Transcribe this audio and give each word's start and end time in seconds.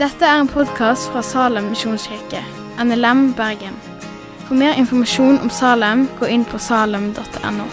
Dette 0.00 0.24
er 0.24 0.40
en 0.40 0.48
podkast 0.48 1.10
fra 1.12 1.20
Salem 1.22 1.68
misjonskirke, 1.74 2.40
NLM 2.80 3.34
Bergen. 3.36 3.76
For 4.46 4.56
mer 4.56 4.78
informasjon 4.80 5.38
om 5.42 5.50
Salem, 5.52 6.08
gå 6.20 6.26
inn 6.26 6.44
på 6.48 6.58
salem.no. 6.58 7.68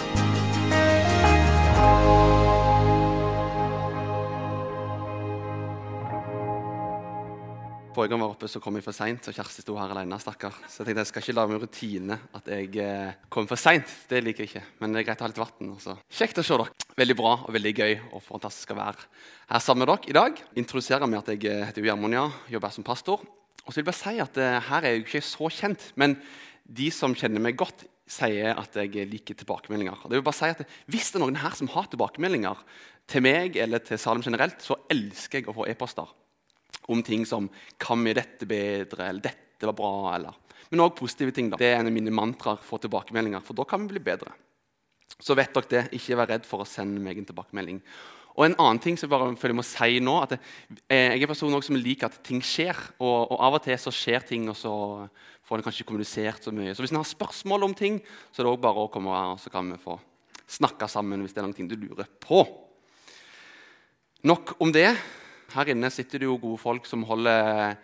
Jeg 7.98 8.14
var 8.14 8.30
oppe, 8.30 8.46
så 8.46 8.60
kom 8.62 8.76
jeg 8.78 8.84
for 8.86 8.94
seint, 8.94 9.26
og 9.26 9.34
Kjersti 9.34 9.64
sto 9.64 9.74
her 9.74 9.90
alene. 9.90 10.20
stakkar. 10.22 10.54
Så 10.70 10.84
jeg 10.84 10.86
tenkte 10.86 11.02
jeg 11.02 11.10
skal 11.10 11.24
ikke 11.24 11.34
lage 11.34 11.50
meg 11.50 11.64
rutine 11.64 12.18
at 12.38 12.50
jeg 12.54 12.68
eh, 12.78 13.16
kommer 13.34 13.50
for 13.50 13.58
seint. 13.58 13.90
Det 14.06 14.20
liker 14.22 14.44
jeg 14.46 14.52
ikke. 14.52 14.62
Men 14.78 14.94
det 14.94 15.00
er 15.00 15.08
greit 15.08 15.24
å 15.24 15.26
ha 15.26 15.30
litt 15.32 15.40
vann. 15.42 16.04
Kjekt 16.06 16.38
å 16.38 16.44
se 16.46 16.60
dere. 16.60 16.76
Veldig 16.94 17.16
bra 17.18 17.32
og 17.40 17.56
veldig 17.56 17.72
gøy 17.74 17.96
og 18.12 18.22
fantastisk 18.22 18.76
å 18.76 18.78
være 18.78 19.08
her 19.50 19.64
sammen 19.66 19.82
med 19.82 19.90
dere 19.90 20.12
i 20.14 20.18
dag. 20.20 20.44
Introduserer 20.62 21.10
meg 21.10 21.24
at 21.24 21.32
jeg 21.34 21.50
eh, 21.50 21.64
heter 21.72 21.88
Gjermund, 21.90 22.14
ja. 22.20 22.28
Jobber 22.54 22.76
som 22.76 22.86
pastor. 22.86 23.24
Og 23.66 23.72
så 23.72 23.80
vil 23.80 23.82
jeg 23.82 23.90
bare 23.90 24.02
si 24.04 24.22
at 24.28 24.38
eh, 24.46 24.60
her 24.70 24.86
er 24.86 24.94
jeg 24.94 25.08
ikke 25.08 25.24
så 25.32 25.50
kjent, 25.58 25.90
men 25.98 26.20
de 26.70 26.92
som 26.94 27.18
kjenner 27.18 27.42
meg 27.48 27.58
godt, 27.58 27.88
sier 28.08 28.54
at 28.62 28.78
jeg 28.78 29.10
liker 29.10 29.42
tilbakemeldinger. 29.42 30.06
Og 30.06 30.14
det 30.14 30.20
vil 30.20 30.28
bare 30.30 30.38
si 30.38 30.54
at 30.54 30.62
Hvis 30.86 31.10
det 31.10 31.18
er 31.18 31.26
noen 31.26 31.42
her 31.42 31.58
som 31.58 31.74
har 31.74 31.90
tilbakemeldinger 31.90 32.62
til 33.10 33.26
meg 33.26 33.58
eller 33.58 33.82
til 33.82 33.98
Salem 33.98 34.22
generelt, 34.22 34.62
så 34.62 34.78
elsker 34.86 35.42
jeg 35.42 35.50
å 35.50 35.58
få 35.58 35.66
e-poster 35.74 36.14
om 36.88 37.04
ting 37.04 37.26
som 37.26 37.50
'Kan 37.78 38.04
vi 38.04 38.14
dette 38.14 38.46
bedre?' 38.46 39.10
eller 39.10 39.22
'Dette 39.22 39.66
var 39.66 39.74
bra'. 39.74 40.16
eller 40.16 40.34
Men 40.72 40.80
òg 40.82 40.96
positive 40.96 41.32
ting. 41.32 41.50
da. 41.50 41.58
Det 41.58 41.66
er 41.66 41.80
en 41.80 41.88
av 41.88 41.94
mine 41.94 42.12
mantraer 42.12 42.60
for 42.60 42.78
tilbakemeldinger, 42.78 43.42
for 43.42 43.54
da 43.54 43.64
kan 43.64 43.82
vi 43.82 43.98
bli 43.98 44.00
bedre. 44.00 44.34
Så 45.20 45.36
vet 45.36 45.54
dere 45.54 45.70
det. 45.70 45.94
Ikke 45.94 46.18
vær 46.18 46.28
redd 46.28 46.46
for 46.46 46.60
å 46.60 46.68
sende 46.68 47.00
meg 47.00 47.18
en 47.18 47.26
tilbakemelding. 47.26 47.82
Og 48.38 48.46
en 48.46 48.56
annen 48.62 48.80
ting 48.80 48.98
som 48.98 49.08
jeg 49.08 49.14
bare 49.16 49.36
føler 49.36 49.56
jeg 49.56 49.58
må 49.58 49.66
si 49.66 50.00
nå, 50.00 50.22
at 50.22 50.36
Jeg 50.90 51.18
er 51.18 51.24
en 51.24 51.28
person 51.28 51.62
som 51.62 51.76
liker 51.76 52.06
at 52.06 52.24
ting 52.24 52.42
skjer. 52.42 52.76
Og, 53.00 53.32
og, 53.32 53.40
av 53.40 53.58
og 53.58 53.64
til 53.64 53.78
så 53.78 53.90
skjer 53.90 54.28
ting, 54.28 54.46
og 54.50 54.56
så 54.56 55.10
får 55.48 55.58
en 55.58 55.64
kanskje 55.64 55.86
kommunisert 55.88 56.44
så 56.44 56.52
mye. 56.54 56.76
Så 56.76 56.84
hvis 56.84 56.92
en 56.92 57.02
har 57.02 57.10
spørsmål 57.10 57.64
om 57.64 57.74
ting, 57.74 58.02
så 58.32 58.42
er 58.42 58.46
det 58.46 58.52
også 58.52 58.62
bare 58.68 58.84
å 58.84 58.92
komme 58.94 59.16
her, 59.16 59.34
og 59.34 59.42
så 59.42 59.50
kan 59.50 59.72
vi 59.72 59.80
få 59.82 59.98
snakke 60.48 60.88
sammen 60.88 61.24
hvis 61.24 61.34
det 61.34 61.42
er 61.42 61.48
noen 61.48 61.58
ting 61.58 61.70
du 61.72 61.76
lurer 61.80 62.06
på. 62.22 62.44
Nok 64.28 64.58
om 64.62 64.72
det. 64.76 64.92
Her 65.54 65.72
inne 65.72 65.92
sitter 65.94 66.20
det 66.20 66.28
jo 66.28 66.40
gode 66.42 66.60
folk 66.62 66.88
som 66.90 67.06
holder 67.08 67.78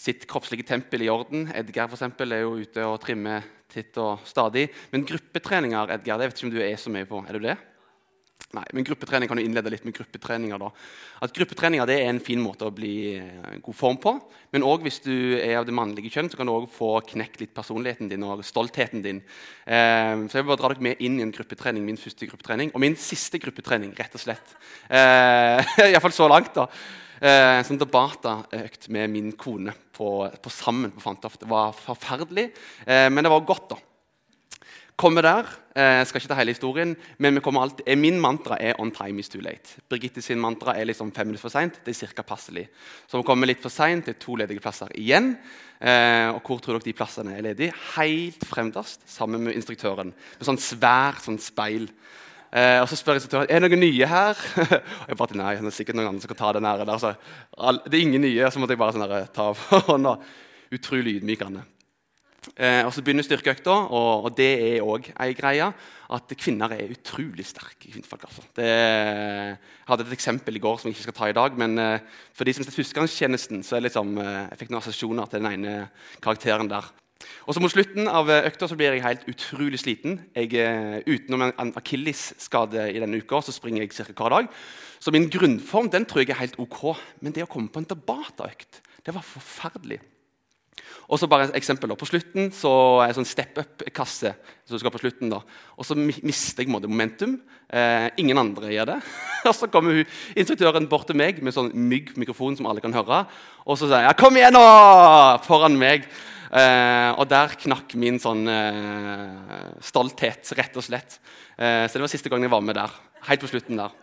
sitt 0.00 0.26
kroppslige 0.30 0.66
tempel 0.68 1.04
i 1.04 1.10
orden. 1.12 1.48
Edgar 1.54 1.90
for 1.90 1.98
eksempel, 1.98 2.32
er 2.32 2.44
jo 2.44 2.60
ute 2.62 2.84
og 2.86 3.00
trimmer 3.02 3.44
titt 3.70 3.98
og 4.00 4.22
stadig. 4.28 4.68
Men 4.92 5.06
gruppetreninger 5.08 5.96
Edgar, 5.96 6.20
det 6.20 6.30
vet 6.30 6.38
ikke 6.38 6.48
om 6.48 6.54
du 6.54 6.62
er 6.64 6.78
så 6.80 6.92
mye 6.92 7.08
på. 7.08 7.20
Er 7.26 7.36
du 7.36 7.44
det? 7.50 7.58
Nei, 8.50 8.64
men 8.74 8.82
gruppetrening 8.82 9.30
kan 9.30 9.38
du 9.38 9.44
innlede 9.44 9.70
litt 9.70 9.84
med 9.86 9.94
gruppetreninger. 9.94 10.58
da. 10.58 10.70
At 11.22 11.34
Gruppetreninger 11.36 11.86
det 11.86 12.00
er 12.00 12.08
en 12.10 12.22
fin 12.22 12.40
måte 12.42 12.66
å 12.66 12.74
bli 12.74 13.20
god 13.62 13.76
form 13.78 13.98
på. 14.02 14.16
Men 14.50 14.64
òg 14.66 14.82
hvis 14.82 14.98
du 15.04 15.38
er 15.38 15.60
av 15.60 15.68
det 15.68 15.74
mannlige 15.76 16.10
kjønn, 16.10 16.30
så 16.32 16.40
kan 16.40 16.48
du 16.50 16.54
også 16.56 16.72
få 16.74 16.88
knekt 17.12 17.38
litt 17.38 17.52
personligheten 17.54 18.10
din 18.10 18.24
og 18.26 18.42
stoltheten 18.46 19.04
din. 19.04 19.20
Eh, 19.66 20.14
så 20.26 20.40
jeg 20.40 20.42
vil 20.42 20.50
bare 20.50 20.62
dra 20.64 20.72
dere 20.72 20.86
med 20.88 21.04
inn 21.06 21.20
i 21.20 21.26
en 21.28 21.34
gruppetrening, 21.34 21.84
min 21.86 22.00
første 22.00 22.26
gruppetrening. 22.26 22.72
Og 22.74 22.82
min 22.82 22.98
siste 22.98 23.38
gruppetrening, 23.38 23.94
rett 23.98 24.18
og 24.18 24.24
slett. 24.24 24.56
Eh, 24.88 25.70
Iallfall 25.92 26.16
så 26.16 26.26
langt. 26.30 26.50
da. 26.58 26.66
Eh, 27.20 27.60
en 27.60 27.68
sånn 27.68 27.78
debatøkt 27.78 28.88
med 28.90 29.14
min 29.14 29.30
kone 29.38 29.76
på, 29.94 30.10
på 30.42 30.52
Sammen 30.56 30.90
på 30.96 31.04
Fantoft. 31.04 31.44
Det 31.44 31.52
var 31.52 31.76
forferdelig, 31.76 32.48
eh, 32.86 33.06
men 33.12 33.22
det 33.22 33.30
var 33.30 33.46
godt, 33.46 33.68
da 33.76 33.78
kommer 35.00 35.24
der. 35.24 35.48
Jeg 35.70 36.00
eh, 36.00 36.06
skal 36.06 36.20
ikke 36.20 36.28
ta 36.28 36.36
hele 36.36 36.52
historien, 36.52 36.92
men 37.18 37.38
alltid, 37.40 37.84
eh, 37.86 37.96
min 37.96 38.20
mantra 38.20 38.56
er 38.60 38.74
'on 38.78 38.90
time 38.90 39.18
is 39.18 39.28
too 39.28 39.40
late'. 39.40 39.78
Birgitte 39.88 40.22
sin 40.22 40.38
mantra 40.38 40.76
er 40.76 40.84
liksom 40.84 41.12
fem 41.12 41.26
minutter 41.26 41.42
for 41.42 41.48
seint. 41.48 41.80
Det 41.84 42.02
er 42.02 42.06
ca. 42.06 42.22
passelig. 42.22 42.68
Så 43.08 43.16
vi 43.16 43.22
kommer 43.22 43.46
litt 43.46 43.62
for 43.62 43.70
seint. 43.70 44.04
Det 44.04 44.16
er 44.16 44.20
to 44.20 44.34
ledige 44.34 44.60
plasser 44.60 44.88
igjen. 44.94 45.38
Eh, 45.80 46.28
og 46.28 46.42
hvor 46.42 46.60
tror 46.60 46.74
dere 46.74 46.84
de 46.84 46.92
plassene 46.92 47.38
er 47.38 47.42
ledige? 47.42 47.72
Helt 47.96 48.44
fremderst, 48.44 49.00
sammen 49.06 49.44
med 49.44 49.54
instruktøren. 49.54 50.12
Med 50.38 50.46
sånn 50.46 50.58
svært 50.58 51.22
sånn 51.22 51.38
speil. 51.38 51.88
Eh, 52.52 52.80
og 52.82 52.88
Så 52.88 52.96
spør 52.96 53.14
instruktøren 53.14 53.46
er 53.48 53.60
det 53.60 53.70
noen 53.70 53.80
nye 53.80 54.06
her. 54.06 54.36
og 55.02 55.08
jeg 55.08 55.16
bare 55.16 55.36
nei, 55.36 55.56
det 55.56 55.66
er 55.66 55.70
sikkert 55.70 55.96
noen 55.96 56.08
andre 56.08 56.20
som 56.20 56.28
kan 56.28 56.36
ta 56.36 56.52
den 56.52 56.64
her. 56.64 56.84
Det 57.88 57.94
er 57.94 58.02
ingen 58.02 58.20
nye. 58.20 58.50
Så 58.50 58.58
måtte 58.58 58.72
jeg 58.72 58.78
bare 58.78 58.92
sånn 58.92 59.28
ta 59.32 59.52
hånda. 59.86 60.18
Utrolig 60.72 61.22
ydmykende. 61.22 61.64
Eh, 62.56 62.82
og 62.86 62.92
Så 62.94 63.02
begynner 63.04 63.26
styrkeøkta, 63.26 63.72
og, 63.92 64.24
og 64.24 64.36
det 64.36 64.50
er 64.64 64.86
òg 64.86 65.10
ei 65.20 65.34
greie. 65.36 65.72
At 66.10 66.32
kvinner 66.34 66.72
er 66.74 66.90
utrolig 66.90 67.44
sterke 67.46 67.90
kvinnfolk. 67.92 68.24
Altså. 68.26 68.42
Det, 68.56 68.66
jeg 68.66 69.90
hadde 69.90 70.06
et 70.08 70.16
eksempel 70.16 70.56
i 70.56 70.62
går 70.62 70.80
som 70.80 70.88
jeg 70.88 70.96
ikke 70.96 71.06
skal 71.08 71.18
ta 71.20 71.28
i 71.30 71.36
dag. 71.36 71.58
Men 71.60 71.78
eh, 71.78 72.00
for 72.34 72.48
de 72.48 72.56
som 72.56 72.64
er 72.64 72.74
førstegangstjenesten, 72.74 73.62
så 73.66 73.78
er 73.78 73.86
liksom, 73.86 74.16
eh, 74.18 74.40
jeg 74.50 74.62
fikk 74.62 74.72
noen 74.72 74.80
assosiasjoner 74.82 75.30
til 75.30 75.44
den 75.44 75.52
ene 75.52 75.76
karakteren 76.24 76.72
der. 76.72 76.90
Og 77.46 77.54
så 77.54 77.60
Mot 77.62 77.72
slutten 77.72 78.08
av 78.08 78.30
eh, 78.32 78.46
økta 78.48 78.68
så 78.70 78.76
blir 78.78 78.94
jeg 78.94 79.04
helt 79.04 79.26
utrolig 79.30 79.80
sliten. 79.82 80.18
Jeg, 80.36 80.54
eh, 80.56 81.00
utenom 81.06 81.48
en 81.50 81.74
akillisskade 81.78 82.88
i 82.90 83.02
denne 83.02 83.20
uka 83.20 83.42
så 83.44 83.54
springer 83.54 83.84
jeg 83.84 83.94
ca. 83.94 84.12
hver 84.12 84.36
dag. 84.36 84.48
Så 85.00 85.12
min 85.14 85.28
grunnform 85.32 85.90
den 85.92 86.06
tror 86.08 86.24
jeg 86.24 86.34
er 86.34 86.42
helt 86.42 86.58
ok. 86.60 86.80
Men 87.20 87.36
det 87.36 87.44
å 87.46 87.50
komme 87.50 87.72
på 87.72 87.82
en 87.82 87.90
tabata-økt, 87.92 88.80
det 89.04 89.14
var 89.16 89.26
forferdelig. 89.26 90.00
Og 91.10 91.18
så 91.18 91.26
bare 91.30 91.48
et 91.48 91.56
eksempel. 91.58 91.90
På 91.98 92.06
slutten 92.08 92.52
så 92.54 92.72
er 93.02 93.10
det 93.10 93.18
sånn 93.18 93.28
step 93.28 93.58
up-kasse. 93.58 94.34
som 94.70 94.78
skal 94.78 94.92
på 94.94 95.00
slutten 95.02 95.32
da. 95.32 95.40
Og 95.76 95.84
så 95.84 95.96
mister 95.98 96.62
jeg 96.62 96.70
momentum. 96.70 97.40
Eh, 97.66 98.08
ingen 98.22 98.38
andre 98.38 98.70
gjør 98.70 98.92
det. 98.92 98.98
og 99.50 99.54
Så 99.54 99.66
kommer 99.66 99.98
hun, 99.98 100.04
instruktøren 100.36 100.86
bort 100.88 101.08
til 101.10 101.18
meg 101.18 101.42
med 101.42 101.54
sånn 101.56 101.72
mygg-mikrofon 101.74 102.56
som 102.56 102.68
alle 102.70 102.82
kan 102.84 102.94
høre. 102.94 103.24
Og 103.66 103.78
så 103.78 103.88
sier 103.88 104.06
jeg 104.06 104.16
'Kom 104.16 104.36
igjen, 104.36 104.54
nå!' 104.54 105.42
foran 105.42 105.78
meg. 105.78 106.06
Eh, 106.50 107.10
og 107.14 107.28
der 107.30 107.54
knakk 107.62 107.94
min 107.94 108.18
sånn 108.18 108.46
eh, 108.50 109.78
stolthet, 109.86 110.42
rett 110.58 110.76
og 110.76 110.82
slett. 110.82 111.20
Eh, 111.54 111.86
så 111.86 111.94
det 111.94 112.02
var 112.02 112.10
siste 112.10 112.30
gang 112.30 112.42
jeg 112.42 112.50
var 112.50 112.62
med 112.62 112.74
der. 112.74 112.90
Helt 113.28 113.40
på 113.40 113.50
slutten 113.50 113.78
der. 113.78 113.94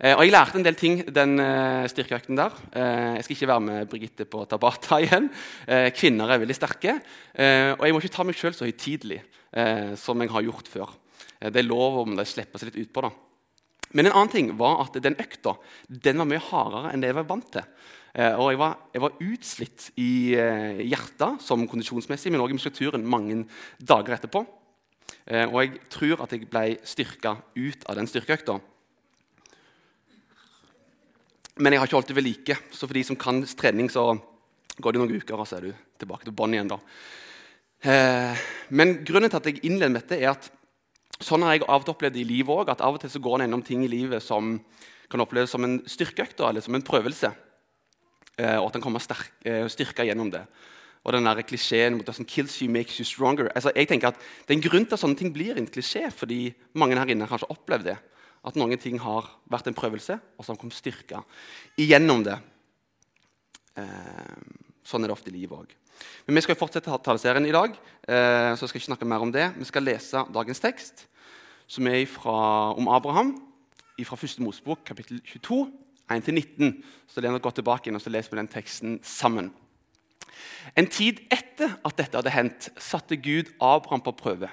Eh, 0.00 0.16
og 0.16 0.24
Jeg 0.24 0.32
lærte 0.32 0.56
en 0.56 0.64
del 0.64 0.76
ting 0.80 1.02
den 1.12 1.36
eh, 1.44 1.84
styrkeøkten 1.92 2.38
der. 2.38 2.54
Eh, 2.72 3.18
jeg 3.18 3.24
skal 3.26 3.36
ikke 3.36 3.48
være 3.50 3.64
med 3.66 3.88
Brigitte 3.90 4.24
på 4.24 4.46
Tabata 4.48 4.96
igjen. 5.04 5.28
Kvinner 5.92 6.32
er 6.32 6.40
veldig 6.40 6.56
sterke. 6.56 6.96
Og 7.76 7.84
jeg 7.84 7.92
må 7.92 8.00
ikke 8.00 8.14
ta 8.14 8.24
meg 8.24 8.38
sjøl 8.38 8.56
så 8.56 8.64
høytidelig 8.68 9.20
som 10.00 10.20
jeg 10.22 10.30
har 10.30 10.44
gjort 10.46 10.68
før. 10.70 10.92
det 11.40 11.58
er 11.58 11.66
lov 11.66 11.98
om 12.04 12.16
de 12.16 12.24
slipper 12.24 12.60
seg 12.60 12.70
litt 12.70 12.86
utpå. 12.86 13.10
Men 13.92 14.06
en 14.06 14.14
annen 14.14 14.30
ting 14.30 14.50
var 14.56 14.84
at 14.84 14.96
den 15.02 15.18
økta 15.18 15.56
den 15.88 16.22
var 16.22 16.28
mye 16.30 16.42
hardere 16.48 16.92
enn 16.92 17.02
det 17.02 17.10
jeg 17.10 17.18
var 17.18 17.26
vant 17.26 17.50
til. 17.50 17.64
og 18.38 18.50
jeg 18.52 18.60
var, 18.60 18.76
jeg 18.94 19.02
var 19.02 19.18
utslitt 19.26 19.88
i 19.98 20.12
hjertet 20.86 21.42
som 21.42 21.66
kondisjonsmessig, 21.66 22.30
men 22.30 22.40
også 22.40 22.54
i 22.54 22.58
muskulaturen 22.60 23.06
mange 23.06 23.44
dager 23.78 24.14
etterpå. 24.14 24.44
og 25.50 25.58
jeg 25.64 25.80
tror 25.90 26.22
at 26.22 26.32
jeg 26.32 26.46
ble 26.46 26.78
styrka 26.84 27.36
ut 27.56 27.88
av 27.88 27.98
den 27.98 28.06
styrkeøkta 28.06 28.60
men 31.60 31.74
jeg 31.74 31.82
har 31.82 31.88
ikke 31.88 31.98
holdt 31.98 32.10
det 32.10 32.16
ved 32.18 32.26
like. 32.26 32.56
Så 32.72 32.88
for 32.88 32.96
de 32.96 33.04
som 33.06 33.18
kan 33.20 33.42
trening, 33.44 33.90
så 33.92 34.14
går 34.80 34.96
det 34.96 35.02
noen 35.02 35.18
uker, 35.20 35.36
og 35.36 35.48
så 35.48 35.58
er 35.58 35.68
du 35.68 35.72
tilbake 36.00 36.26
til 36.26 36.36
bånn 36.36 36.56
igjen. 36.56 36.72
da. 36.72 36.80
Eh, 37.80 38.40
men 38.76 38.98
grunnen 39.04 39.30
til 39.30 39.40
at 39.40 39.48
jeg 39.48 39.62
innleder 39.64 39.92
med 39.92 40.02
dette, 40.02 40.18
er 40.20 40.32
at 40.32 40.50
sånn 41.20 41.44
har 41.44 41.56
jeg 41.56 41.66
av 41.66 41.82
og 41.82 41.86
til 41.86 41.94
opplevd 41.94 42.18
i 42.20 42.26
livet 42.28 42.54
òg. 42.54 42.72
At 42.72 42.84
av 42.84 42.96
og 42.96 43.02
til 43.02 43.12
så 43.12 43.22
går 43.22 43.38
en 43.38 43.46
gjennom 43.46 43.64
ting 43.66 43.84
i 43.84 43.92
livet 43.92 44.24
som 44.24 44.56
kan 45.10 45.24
oppleves 45.24 45.52
som 45.52 45.64
en 45.66 45.80
styrkeøkt 45.88 46.40
eller 46.46 46.64
som 46.64 46.76
en 46.76 46.86
prøvelse. 46.86 47.32
Eh, 48.40 48.56
og 48.56 48.70
at 48.70 48.78
en 48.78 48.84
kommer 48.84 49.02
sterk, 49.04 49.32
eh, 49.44 49.66
styrka 49.68 50.06
gjennom 50.06 50.30
det. 50.32 50.44
Og 51.04 51.12
den 51.12 51.24
klisjeen 51.24 51.96
mot 51.96 52.04
sånn, 52.06 52.26
'kills 52.26 52.60
you, 52.60 52.68
makes 52.68 52.98
you 53.00 53.04
stronger'. 53.04 53.50
Altså, 53.54 53.72
jeg 53.74 53.88
tenker 53.88 54.08
at 54.08 54.16
Det 54.46 54.50
er 54.50 54.54
en 54.54 54.70
grunn 54.70 54.84
til 54.84 54.94
at 54.94 55.00
sånne 55.00 55.16
ting 55.16 55.32
blir 55.32 55.56
en 55.56 55.66
klisjé, 55.66 56.12
fordi 56.12 56.54
mange 56.74 56.96
her 56.96 57.06
inne 57.06 57.26
har 57.26 57.38
kanskje 57.38 57.48
opplevd 57.48 57.84
det. 57.84 57.98
At 58.46 58.56
noen 58.56 58.78
ting 58.80 58.96
har 59.02 59.28
vært 59.52 59.68
en 59.68 59.76
prøvelse, 59.76 60.16
og 60.36 60.44
så 60.44 60.52
har 60.52 60.60
kommet 60.60 60.78
styrka 60.78 61.20
igjennom 61.80 62.24
det. 62.24 62.38
Eh, 63.76 64.40
sånn 64.86 65.04
er 65.04 65.10
det 65.10 65.16
ofte 65.16 65.32
i 65.32 65.36
livet 65.36 65.58
òg. 65.58 65.76
Men 66.24 66.38
vi 66.38 66.44
skal 66.46 66.56
fortsette 66.56 66.96
taleserien 67.04 67.44
i 67.46 67.52
dag, 67.52 67.76
eh, 68.08 68.52
så 68.56 68.64
jeg 68.64 68.72
skal 68.72 68.80
ikke 68.80 68.90
snakke 68.92 69.08
mer 69.08 69.20
om 69.20 69.32
det. 69.32 69.50
Vi 69.58 69.68
skal 69.68 69.84
lese 69.84 70.24
dagens 70.32 70.60
tekst, 70.60 71.06
som 71.68 71.86
er 71.86 72.00
ifra, 72.06 72.72
om 72.76 72.88
Abraham, 72.88 73.36
fra 74.00 74.16
1. 74.16 74.40
Mosebok, 74.40 74.80
kapittel 74.84 75.20
22, 75.20 75.66
1-19. 76.08 76.82
Så 77.06 77.20
det 77.20 77.28
er 77.28 77.38
gå 77.38 77.50
tilbake 77.50 77.90
inn, 77.90 77.98
og 77.98 78.00
så 78.00 78.10
leser 78.10 78.32
vi 78.32 78.40
den 78.40 78.48
teksten 78.48 78.98
sammen. 79.04 79.52
En 80.76 80.86
tid 80.86 81.20
etter 81.30 81.76
at 81.84 81.98
dette 81.98 82.16
hadde 82.16 82.32
hendt, 82.32 82.70
satte 82.80 83.18
Gud 83.20 83.52
Abraham 83.60 84.00
på 84.00 84.16
prøve. 84.16 84.48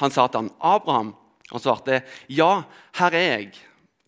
Han 0.00 0.10
sa 0.10 0.26
til 0.26 0.40
han, 0.40 0.50
'Abraham, 0.60 1.14
han 1.50 1.60
svarte, 1.60 2.02
'Ja, 2.28 2.62
her 2.94 3.10
er 3.12 3.38
jeg.' 3.38 3.60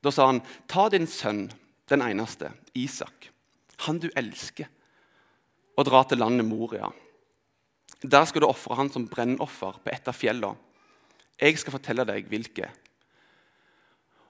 Da 0.03 0.11
sa 0.11 0.27
han, 0.27 0.43
'Ta 0.69 0.89
din 0.89 1.07
sønn, 1.07 1.53
den 1.89 2.03
eneste, 2.03 2.53
Isak, 2.75 3.31
han 3.79 3.99
du 3.99 4.09
elsker, 4.17 4.67
og 5.77 5.85
dra 5.85 6.03
til 6.05 6.19
landet 6.19 6.47
Moria.' 6.47 6.93
Der 8.03 8.25
skal 8.25 8.41
du 8.41 8.47
ofre 8.47 8.75
han 8.75 8.91
som 8.93 9.09
brennoffer 9.09 9.81
på 9.85 9.91
et 9.93 10.09
av 10.09 10.15
fjellene. 10.15 10.57
Jeg 11.41 11.59
skal 11.59 11.73
fortelle 11.73 12.05
deg 12.05 12.29
hvilke. 12.29 12.69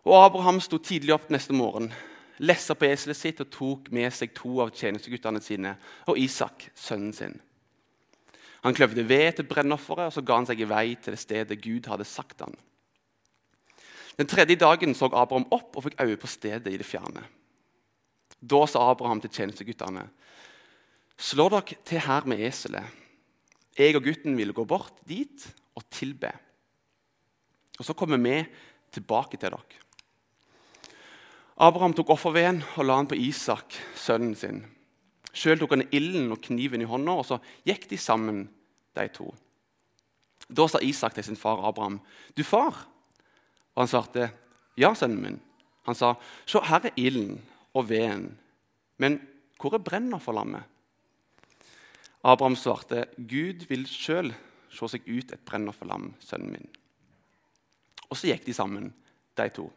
Og 0.07 0.25
Abraham 0.25 0.61
sto 0.61 0.79
tidlig 0.79 1.15
opp 1.15 1.31
neste 1.31 1.53
morgen, 1.53 1.93
lessa 2.39 2.75
på 2.75 2.87
eselet 2.87 3.17
sitt 3.17 3.41
og 3.43 3.51
tok 3.51 3.91
med 3.91 4.13
seg 4.15 4.35
to 4.35 4.61
av 4.63 4.71
tjenesteguttene 4.71 5.43
sine 5.43 5.77
og 6.07 6.19
Isak, 6.19 6.71
sønnen 6.75 7.13
sin. 7.13 7.41
Han 8.63 8.75
kløvde 8.75 9.09
ved 9.09 9.33
til 9.33 9.47
brennofferet, 9.47 10.09
og 10.09 10.15
så 10.15 10.23
ga 10.27 10.41
han 10.41 10.47
seg 10.47 10.61
i 10.63 10.71
vei 10.71 10.95
til 10.95 11.15
det 11.15 11.23
stedet 11.23 11.61
Gud 11.63 11.87
hadde 11.91 12.07
sagt 12.07 12.43
han. 12.43 12.55
Den 14.17 14.29
tredje 14.29 14.57
dagen 14.57 14.95
så 14.97 15.11
Abraham 15.13 15.47
opp 15.53 15.77
og 15.77 15.85
fikk 15.85 16.01
øye 16.01 16.17
på 16.21 16.31
stedet 16.31 16.73
i 16.73 16.79
det 16.81 16.89
fjerne. 16.89 17.25
Da 18.41 18.63
sa 18.69 18.91
Abraham 18.91 19.21
til 19.21 19.33
tjenesteguttene.: 19.33 20.07
Slå 21.17 21.49
dere 21.53 21.77
til 21.85 22.01
her 22.01 22.25
med 22.29 22.41
eselet. 22.41 22.85
Jeg 23.77 23.97
og 23.97 24.05
gutten 24.05 24.37
ville 24.37 24.57
gå 24.57 24.65
bort 24.65 25.05
dit 25.09 25.47
og 25.77 25.85
tilbe. 25.93 26.33
Og 27.79 27.85
så 27.85 27.93
kommer 27.93 28.17
vi 28.17 28.45
tilbake 28.93 29.37
til 29.37 29.53
dere. 29.53 29.83
Abraham 31.57 31.95
tok 31.97 32.11
offerveden 32.13 32.63
og 32.77 32.85
la 32.85 32.97
den 33.01 33.09
på 33.09 33.17
Isak, 33.17 33.73
sønnen 33.97 34.35
sin. 34.37 34.65
Sjøl 35.33 35.59
tok 35.61 35.73
han 35.73 35.89
ilden 35.93 36.33
og 36.33 36.41
kniven 36.45 36.81
i 36.81 36.89
hånda, 36.89 37.13
og 37.17 37.25
så 37.29 37.39
gikk 37.65 37.89
de 37.89 37.99
sammen, 38.01 38.49
de 38.97 39.09
to. 39.13 39.31
Da 40.49 40.67
sa 40.69 40.81
Isak 40.81 41.15
til 41.15 41.25
sin 41.25 41.37
far 41.37 41.65
Abraham, 41.69 42.01
'Du 42.37 42.45
far?' 42.45 42.96
Og 43.77 43.85
han 43.85 43.89
svarte, 43.93 44.31
'Ja, 44.77 44.95
sønnen 44.95 45.23
min.' 45.23 45.41
Han 45.87 45.95
sa, 45.95 46.15
'Se, 46.47 46.59
her 46.61 46.87
er 46.87 46.97
ilden 46.97 47.41
og 47.75 47.89
veden, 47.89 48.39
men 48.99 49.21
hvor 49.61 49.75
er 49.75 49.79
brenner 49.79 50.19
for 50.19 50.33
lammet?' 50.33 50.65
Abraham 52.25 52.57
svarte, 52.57 53.07
'Gud 53.17 53.69
vil 53.69 53.87
sjøl 53.87 54.35
se 54.71 54.89
seg 54.89 55.03
ut 55.07 55.33
et 55.33 55.45
brenner 55.45 55.73
for 55.73 55.87
lam, 55.87 56.15
sønnen 56.21 56.53
min.' 56.53 56.77
Og 58.11 58.17
så 58.17 58.27
gikk 58.27 58.47
de 58.47 58.55
sammen, 58.55 58.95
de 59.37 59.49
to. 59.51 59.71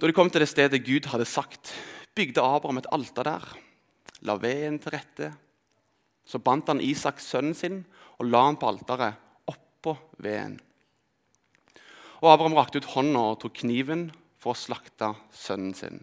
Da 0.00 0.06
de 0.06 0.12
kom 0.12 0.30
til 0.30 0.40
det 0.40 0.48
stedet 0.48 0.84
Gud 0.84 1.06
hadde 1.12 1.24
sagt, 1.24 1.74
bygde 2.14 2.40
Abraham 2.40 2.78
et 2.78 2.88
alter 2.92 3.22
der, 3.22 3.58
la 4.22 4.36
veden 4.36 4.78
til 4.78 4.94
rette. 4.94 5.32
Så 6.24 6.38
bandt 6.38 6.68
han 6.68 6.80
Isak, 6.80 7.20
sønnen 7.20 7.54
sin, 7.54 7.84
og 8.18 8.26
la 8.26 8.44
han 8.46 8.56
på 8.56 8.68
alteret 8.68 9.14
oppå 9.48 9.96
veden. 10.18 10.60
Og 12.20 12.32
Abraham 12.32 12.56
rakte 12.58 12.80
ut 12.80 12.90
hånda 12.92 13.20
og 13.32 13.38
tok 13.42 13.62
kniven 13.62 14.10
for 14.40 14.52
å 14.52 14.58
slakte 14.58 15.14
sønnen 15.36 15.74
sin. 15.76 16.00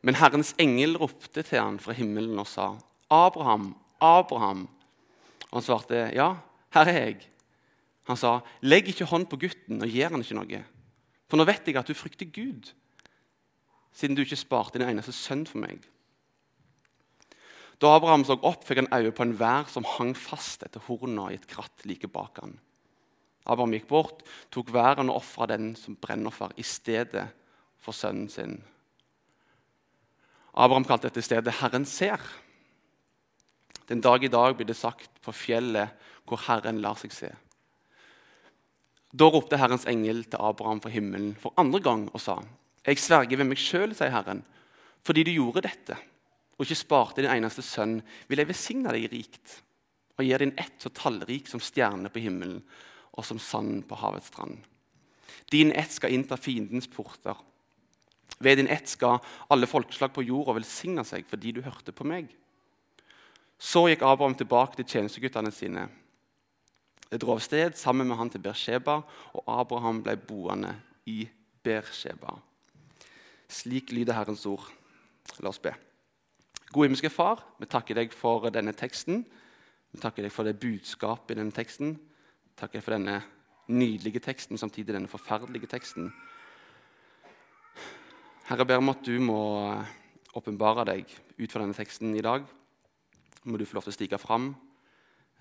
Men 0.00 0.16
Herrens 0.16 0.54
engel 0.60 0.96
ropte 1.00 1.44
til 1.44 1.60
han 1.60 1.80
fra 1.80 1.92
himmelen 1.92 2.38
og 2.40 2.48
sa, 2.48 2.78
'Abraham, 3.10 3.74
Abraham.' 4.00 4.68
Og 5.50 5.60
han 5.60 5.62
svarte, 5.62 6.10
'Ja, 6.14 6.36
her 6.72 6.88
er 6.88 7.04
jeg.' 7.04 7.28
Han 8.08 8.16
sa, 8.16 8.40
'Legg 8.62 8.88
ikke 8.88 9.04
hånd 9.04 9.26
på 9.28 9.36
gutten 9.36 9.82
og 9.82 9.88
gjør 9.88 10.10
han 10.10 10.20
ikke 10.20 10.34
noe.' 10.34 10.64
For 11.28 11.36
nå 11.36 11.44
vet 11.44 11.66
jeg 11.66 11.76
at 11.76 11.86
du 11.86 11.94
frykter 11.94 12.26
Gud, 12.26 12.72
siden 13.92 14.16
du 14.16 14.22
ikke 14.22 14.36
sparte 14.36 14.78
din 14.78 14.88
eneste 14.88 15.12
sønn 15.12 15.46
for 15.46 15.58
meg. 15.58 15.84
Da 17.80 17.94
Abraham 17.96 18.26
så 18.28 18.36
opp, 18.44 18.66
fikk 18.68 18.82
han 18.82 18.92
øye 18.92 19.12
på 19.16 19.24
en 19.24 19.36
vær 19.40 19.68
som 19.72 19.86
hang 19.96 20.12
fast 20.18 20.66
etter 20.66 20.82
horna 20.84 21.30
i 21.30 21.38
et 21.38 21.48
kratt 21.48 21.86
like 21.88 22.10
bak 22.12 22.42
han. 22.42 22.58
Abraham 23.48 23.72
gikk 23.72 23.88
bort, 23.88 24.20
tok 24.52 24.68
væren 24.74 25.08
og 25.08 25.22
ofra 25.22 25.48
den 25.48 25.72
som 25.80 25.96
brennoffer 25.96 26.52
i 26.60 26.66
stedet 26.66 27.30
for 27.80 27.96
sønnen 27.96 28.28
sin. 28.28 28.58
Abraham 30.52 30.84
kalte 30.84 31.08
dette 31.08 31.24
stedet 31.24 31.54
'Herren 31.54 31.86
ser'. 31.88 32.20
Den 33.88 34.00
dag 34.00 34.24
i 34.24 34.28
dag 34.28 34.56
blir 34.56 34.66
det 34.66 34.76
sagt 34.76 35.10
på 35.22 35.32
fjellet 35.32 35.88
hvor 36.26 36.38
Herren 36.46 36.82
lar 36.82 36.94
seg 36.94 37.12
se. 37.12 37.32
Da 39.10 39.24
ropte 39.24 39.56
Herrens 39.56 39.86
engel 39.86 40.24
til 40.24 40.38
Abraham 40.38 40.80
fra 40.80 40.90
himmelen 40.90 41.34
for 41.34 41.54
andre 41.56 41.80
gang 41.80 42.10
og 42.12 42.20
sa.: 42.20 42.42
Jeg 42.86 42.98
sverger 42.98 43.36
ved 43.36 43.46
meg 43.46 43.58
sjøl, 43.58 43.94
sier 43.94 44.10
Herren, 44.10 44.44
fordi 45.02 45.24
du 45.24 45.30
gjorde 45.30 45.62
dette 45.62 45.96
og 46.60 46.66
ikke 46.66 46.76
sparte 46.76 47.22
din 47.22 47.32
eneste 47.32 47.64
sønn, 47.64 48.02
vil 48.28 48.42
jeg 48.42 48.50
velsigne 48.50 48.92
deg 48.92 49.06
rikt 49.08 49.54
og 50.20 50.26
gi 50.26 50.36
din 50.42 50.52
ett 50.60 50.76
så 50.84 50.90
tallrik 50.92 51.48
som 51.48 51.62
stjernene 51.64 52.12
på 52.12 52.20
himmelen 52.20 52.58
og 53.16 53.24
som 53.24 53.40
sand 53.40 53.86
på 53.88 53.96
havets 53.96 54.28
strand. 54.28 54.58
Din 55.48 55.72
ett 55.72 55.88
skal 55.88 56.12
innta 56.12 56.36
fiendens 56.36 56.84
porter. 56.92 57.38
Ved 58.44 58.60
din 58.60 58.68
ett 58.68 58.92
skal 58.92 59.24
alle 59.48 59.66
folkeslag 59.66 60.12
på 60.12 60.26
jorda 60.28 60.58
velsigne 60.60 61.04
seg 61.08 61.24
fordi 61.32 61.56
du 61.56 61.64
hørte 61.64 61.96
på 61.96 62.04
meg. 62.04 62.28
Så 63.56 63.86
gikk 63.88 64.04
Abraham 64.04 64.36
tilbake 64.36 64.76
til 64.76 64.88
tjenesteguttene 64.88 65.50
sine. 65.52 65.88
Det 67.08 67.24
dro 67.24 67.38
av 67.38 67.42
sted 67.44 67.72
sammen 67.76 68.08
med 68.08 68.20
han 68.20 68.30
til 68.30 68.44
Bersheba, 68.44 69.00
og 69.32 69.48
Abraham 69.48 70.04
ble 70.04 70.14
boende 70.28 70.76
i 71.08 71.24
Bersheba. 71.64 72.36
Slik 73.48 73.96
lyder 73.96 74.20
Herrens 74.20 74.44
ord. 74.46 74.68
La 75.40 75.48
oss 75.48 75.58
be. 75.60 75.72
Gode 76.70 76.86
himmelske 76.86 77.10
Far, 77.10 77.40
vi 77.58 77.66
takker 77.66 77.96
deg 77.98 78.12
for 78.14 78.44
denne 78.54 78.70
teksten. 78.78 79.24
Vi 79.90 79.98
takker 79.98 80.22
deg 80.22 80.30
for 80.30 80.46
det 80.46 80.60
budskapet 80.62 81.32
i 81.34 81.40
denne 81.40 81.50
teksten. 81.50 81.96
Vi 81.98 82.52
takker 82.60 82.78
deg 82.78 82.84
for 82.86 82.94
denne 82.94 83.16
nydelige 83.74 84.22
teksten, 84.22 84.58
samtidig 84.58 84.94
denne 84.94 85.10
forferdelige 85.10 85.66
teksten. 85.72 86.12
Herre, 88.46 88.62
jeg 88.62 88.68
ber 88.70 88.78
om 88.78 88.92
at 88.92 89.02
du 89.02 89.16
må 89.18 89.40
åpenbare 90.38 90.84
deg 90.92 91.10
ut 91.40 91.50
fra 91.50 91.64
denne 91.64 91.74
teksten 91.74 92.14
i 92.14 92.22
dag. 92.22 92.46
Må 93.50 93.58
du 93.58 93.66
få 93.66 93.80
lov 93.80 93.88
til 93.88 93.94
å 93.94 93.96
stige 93.96 94.20
fram 94.22 94.52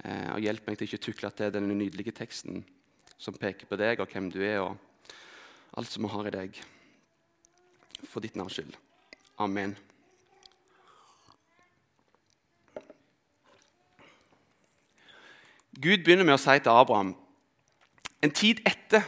eh, 0.02 0.34
og 0.34 0.42
hjelpe 0.42 0.72
meg 0.72 0.80
til 0.80 0.90
ikke 0.90 1.02
tukle 1.12 1.32
til 1.38 1.54
denne 1.54 1.78
nydelige 1.78 2.16
teksten 2.24 2.64
som 3.22 3.38
peker 3.38 3.70
på 3.70 3.78
deg 3.78 4.02
og 4.02 4.10
hvem 4.10 4.32
du 4.34 4.40
er, 4.42 4.64
og 4.64 5.14
alt 5.78 5.94
som 5.94 6.08
vi 6.08 6.14
har 6.16 6.32
i 6.32 6.34
deg. 6.40 6.60
For 8.10 8.26
ditt 8.26 8.40
navns 8.40 8.58
skyld. 8.58 8.74
Amen. 9.46 9.78
Gud 15.80 16.04
begynner 16.04 16.28
med 16.28 16.36
å 16.36 16.42
si 16.42 16.58
til 16.60 16.76
Abraham 16.76 17.14
En 18.20 18.34
tid 18.36 18.60
etter 18.68 19.06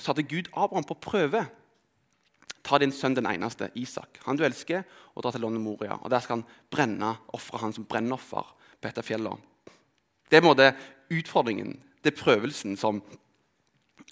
satte 0.00 0.24
Gud 0.26 0.48
Abraham 0.56 0.86
på 0.88 0.96
prøve. 0.98 1.44
Ta 2.64 2.78
din 2.80 2.92
sønn 2.92 3.14
den 3.14 3.28
eneste, 3.28 3.70
Isak, 3.78 4.18
han 4.24 4.36
du 4.36 4.44
elsker, 4.44 4.82
og 5.14 5.22
dra 5.22 5.30
til 5.32 5.44
landet 5.44 5.62
Moria. 5.62 6.00
Og 6.00 6.10
Der 6.10 6.20
skal 6.20 6.40
han 6.40 6.46
brenne, 6.70 7.14
ofre 7.28 7.58
han 7.58 7.72
som 7.72 7.84
brennoffer 7.84 8.48
på 8.80 8.88
dette 8.88 9.04
fjellet. 9.04 9.38
Det 10.30 10.38
er 10.38 10.46
måte 10.46 10.72
utfordringen, 11.10 11.78
det 12.02 12.12
er 12.12 12.22
prøvelsen 12.22 12.76
som 12.76 13.02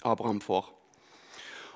Abraham 0.03 0.41
får. 0.41 0.71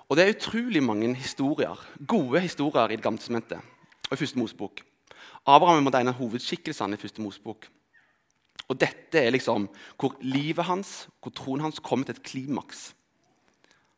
Og 0.09 0.17
Det 0.17 0.24
er 0.24 0.36
utrolig 0.36 0.83
mange 0.83 1.13
historier, 1.15 1.75
gode 2.07 2.39
historier 2.39 2.91
i 2.91 2.95
Det 2.95 3.03
gamle 3.03 3.19
testamentet 3.19 3.59
og 4.09 4.13
i 4.13 4.15
Første 4.15 4.39
Mosebok. 4.39 4.81
Abraham 5.45 5.88
er 5.88 6.00
en 6.00 6.07
av 6.07 6.19
hovedskikkelsene 6.19 6.95
i 6.95 7.01
Første 7.01 7.21
Mosebok. 7.21 7.67
Og 8.72 8.79
dette 8.79 9.20
er 9.20 9.34
liksom 9.34 9.67
hvor 10.00 10.15
livet 10.24 10.65
hans, 10.67 11.08
hvor 11.22 11.34
troen 11.36 11.63
hans 11.65 11.82
kommer 11.84 12.08
til 12.08 12.17
et 12.17 12.25
klimaks. 12.25 12.91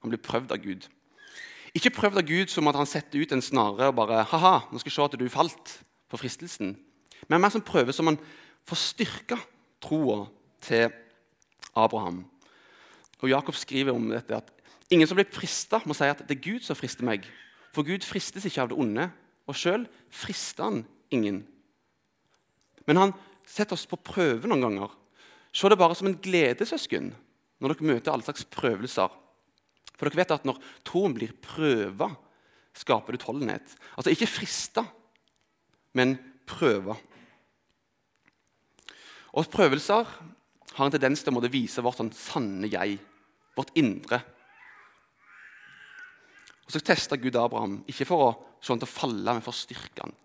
Han 0.01 0.13
blir 0.13 0.21
prøvd 0.21 0.53
av 0.53 0.61
Gud. 0.63 0.87
Ikke 1.75 1.93
prøvd 1.93 2.21
av 2.21 2.27
Gud 2.27 2.51
som 2.51 2.67
at 2.71 2.77
han 2.79 2.89
setter 2.89 3.21
ut 3.21 3.33
en 3.35 3.43
snare 3.43 3.89
og 3.89 3.97
bare 3.97 4.23
haha, 4.31 4.57
nå 4.71 4.79
skal 4.79 4.91
jeg 4.91 4.95
se 4.95 5.07
at 5.09 5.17
du 5.19 5.25
falt 5.31 5.73
på 6.11 6.19
fristelsen. 6.21 6.75
Men 7.27 7.41
mer 7.41 7.51
som 7.53 7.63
prøver 7.65 7.95
som 7.95 8.07
han 8.11 8.19
får 8.69 8.81
styrka 8.81 9.37
troa 9.83 10.25
til 10.63 10.87
Abraham. 11.75 12.23
Og 13.21 13.29
Jakob 13.29 13.57
skriver 13.57 13.95
om 13.95 14.07
dette 14.13 14.37
at 14.37 14.51
ingen 14.93 15.07
som 15.07 15.17
blir 15.17 15.29
frista, 15.33 15.81
må 15.85 15.95
si 15.97 16.07
at 16.07 16.23
det 16.23 16.37
er 16.37 16.45
Gud 16.45 16.65
som 16.65 16.77
frister 16.77 17.05
meg. 17.07 17.25
For 17.75 17.83
Gud 17.83 18.05
fristes 18.07 18.45
ikke 18.47 18.63
av 18.63 18.71
det 18.71 18.79
onde, 18.79 19.09
og 19.45 19.57
sjøl 19.57 19.85
frister 20.13 20.69
han 20.69 20.83
ingen. 21.13 21.43
Men 22.87 23.01
han 23.01 23.15
Sett 23.45 23.71
oss 23.75 23.85
på 23.89 23.99
prøve 24.01 24.49
noen 24.49 24.65
ganger. 24.65 24.93
Se 25.55 25.69
det 25.71 25.79
bare 25.79 25.95
som 25.95 26.09
en 26.09 26.17
glede, 26.19 26.67
søsken, 26.67 27.13
når 27.61 27.73
dere 27.73 27.89
møter 27.93 28.11
alle 28.11 28.25
slags 28.27 28.45
prøvelser. 28.51 29.13
For 29.95 30.09
dere 30.09 30.19
vet 30.19 30.33
at 30.35 30.47
når 30.47 30.59
troen 30.87 31.15
blir 31.15 31.31
prøva, 31.39 32.09
skaper 32.75 33.15
det 33.15 33.21
utholdenhet. 33.21 33.75
Altså 33.95 34.11
ikke 34.11 34.27
frista, 34.27 34.83
men 35.95 36.17
prøva. 36.49 36.97
Og 39.35 39.47
prøvelser 39.51 40.07
har 40.75 40.87
en 40.87 40.91
tendens 40.91 41.23
til 41.23 41.35
å 41.35 41.51
vise 41.51 41.83
vårt 41.83 42.01
sånn 42.01 42.11
sanne 42.15 42.67
jeg, 42.71 42.97
vårt 43.55 43.71
indre. 43.79 44.19
Og 46.65 46.73
Så 46.73 46.81
testa 46.81 47.15
Gud 47.15 47.35
Abraham, 47.39 47.83
ikke 47.87 48.07
for 48.09 48.25
å 48.25 48.29
se 48.59 48.73
han 48.73 48.81
til 48.81 48.89
å 48.89 48.95
falle, 48.95 49.35
men 49.37 49.43
for 49.45 49.53
å 49.53 49.59
styrke 49.59 50.03
han. 50.03 50.15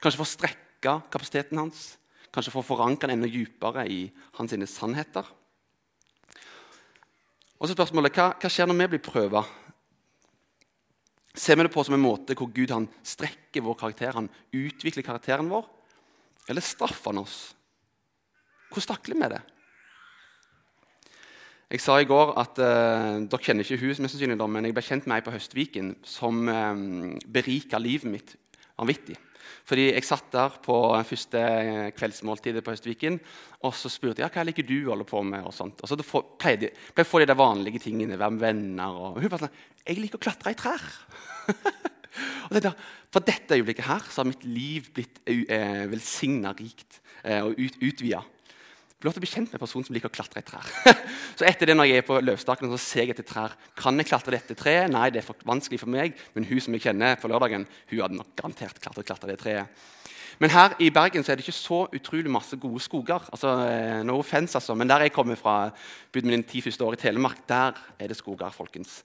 Kanskje 0.00 0.18
for 0.18 0.26
å 0.26 0.32
strekke 0.32 0.94
kapasiteten 1.12 1.60
hans, 1.60 1.94
Kanskje 2.36 2.52
for 2.52 2.60
å 2.60 2.68
forankre 2.68 3.08
den 3.08 3.16
enda 3.16 3.30
dypere 3.32 3.86
i 3.88 4.02
hans 4.36 4.52
sannheter. 4.68 5.24
Og 7.56 7.64
så 7.64 7.72
spørsmålet, 7.72 8.12
hva, 8.12 8.34
hva 8.36 8.50
skjer 8.52 8.68
når 8.68 8.82
vi 8.82 8.88
blir 8.92 9.04
prøva? 9.06 9.40
Ser 11.32 11.56
vi 11.56 11.64
det 11.64 11.72
på 11.72 11.84
som 11.84 11.96
en 11.96 12.04
måte 12.04 12.36
hvor 12.36 12.52
Gud 12.52 12.72
han 12.72 12.90
strekker 13.00 13.64
vår 13.64 13.78
karakter, 13.80 14.12
han 14.18 14.28
utvikler 14.52 15.04
karakteren 15.04 15.48
vår? 15.48 15.64
Eller 16.52 16.64
straffer 16.64 17.14
han 17.14 17.24
oss? 17.24 17.38
Hvordan 18.68 18.92
takler 18.92 19.22
vi 19.22 19.32
det? 19.32 19.42
Jeg 21.72 21.82
sa 21.82 21.96
i 21.98 22.06
går 22.06 22.36
at 22.38 22.60
uh, 22.62 23.24
dere 23.26 23.42
kjenner 23.42 23.64
ikke 23.64 23.80
hus, 23.80 23.98
mest 23.98 24.14
sannsynlig, 24.14 24.38
men 24.38 24.68
jeg 24.68 24.76
ble 24.76 24.84
kjent 24.86 25.08
med 25.08 25.16
ei 25.16 25.24
på 25.26 25.32
Høstviken 25.34 25.94
som 26.06 26.44
um, 26.46 27.16
berika 27.26 27.80
livet 27.80 28.12
mitt 28.12 28.36
vanvittig. 28.76 29.16
Fordi 29.66 29.90
Jeg 29.92 30.04
satt 30.04 30.30
der 30.32 30.56
på 30.62 30.78
første 31.08 31.42
kveldsmåltidet 31.96 32.64
på 32.64 32.74
Høstviken 32.74 33.20
og 33.66 33.74
så 33.74 33.90
spurte 33.90 34.22
jeg, 34.22 34.32
hva 34.32 34.44
liker 34.44 34.66
du 34.66 34.76
å 34.84 34.92
holde 34.92 35.06
på 35.08 35.22
med. 35.26 35.46
Og 35.46 35.54
sånt. 35.54 35.80
Og 35.82 35.90
så 35.90 35.98
pleide 36.38 36.70
jeg 36.70 37.02
å 37.02 37.08
få 37.08 37.22
de 37.24 37.36
vanlige 37.36 37.82
tingene, 37.86 38.18
være 38.18 38.36
med 38.36 38.44
venner. 38.44 39.00
Og 39.00 39.20
hun 39.22 39.32
bare 39.32 39.46
sånn, 39.46 39.58
jeg 39.86 40.00
liker 40.02 40.20
å 40.20 40.26
klatre 40.26 40.52
i 40.52 40.58
trær. 40.58 40.86
og 42.46 42.54
tenkte, 42.54 42.74
For 43.14 43.24
dette 43.26 43.58
øyeblikket 43.58 43.88
her 43.88 44.06
så 44.10 44.22
har 44.22 44.30
mitt 44.30 44.46
liv 44.46 44.90
blitt 44.94 45.22
eh, 45.24 45.84
velsigna 45.90 46.52
rikt 46.58 47.00
eh, 47.22 47.42
og 47.42 47.56
ut, 47.58 47.78
utvida. 47.80 48.22
Få 48.96 49.10
å 49.12 49.20
bli 49.20 49.28
kjent 49.28 49.50
med 49.50 49.58
en 49.58 49.60
person 49.60 49.84
som 49.84 49.92
liker 49.92 50.08
å 50.08 50.14
klatre 50.14 50.40
i 50.40 50.46
trær. 50.46 50.68
så 51.38 51.44
etter 51.44 51.68
det 51.68 51.74
når 51.76 51.90
jeg 51.90 52.00
er 52.00 52.06
på 52.08 52.16
løvstakene, 52.16 52.70
så 52.72 52.78
ser 52.80 53.04
jeg 53.04 53.12
etter 53.12 53.26
trær. 53.28 53.52
Kan 53.76 54.00
jeg 54.00 54.08
klatre 54.08 54.32
dette 54.32 54.56
treet? 54.56 54.88
Nei, 54.88 55.10
det 55.12 55.20
er 55.20 55.26
for 55.26 55.44
vanskelig 55.44 55.82
for 55.82 55.92
meg. 55.92 56.16
Men 56.32 56.48
hun 56.48 56.62
som 56.64 56.72
jeg 56.72 56.86
kjenner 56.86 57.18
på 57.20 57.28
lørdagen, 57.28 57.66
hun 57.92 58.00
hadde 58.00 58.16
nok 58.16 58.32
garantert 58.38 58.80
klart 58.80 59.02
å 59.02 59.04
klatre 59.04 59.34
det 59.34 59.36
treet. 59.42 59.84
Men 60.40 60.52
her 60.52 60.74
i 60.80 60.88
Bergen 60.92 61.24
så 61.24 61.32
er 61.32 61.38
det 61.38 61.44
ikke 61.44 61.56
så 61.56 61.82
utrolig 61.96 62.32
masse 62.32 62.56
gode 62.60 62.80
skoger. 62.84 63.28
Altså, 63.32 63.52
eh, 63.68 64.00
no 64.04 64.16
offense, 64.20 64.56
altså. 64.56 64.74
Men 64.74 64.88
der 64.88 65.06
jeg 65.06 65.12
kommer 65.12 65.36
fra, 65.36 65.70
bodde 66.12 66.32
mine 66.32 66.48
ti 66.48 66.64
første 66.64 66.84
år 66.84 66.96
i 66.96 67.02
Telemark, 67.04 67.44
der 67.48 67.76
er 68.00 68.08
det 68.08 68.16
skoger. 68.16 68.50
folkens. 68.50 69.02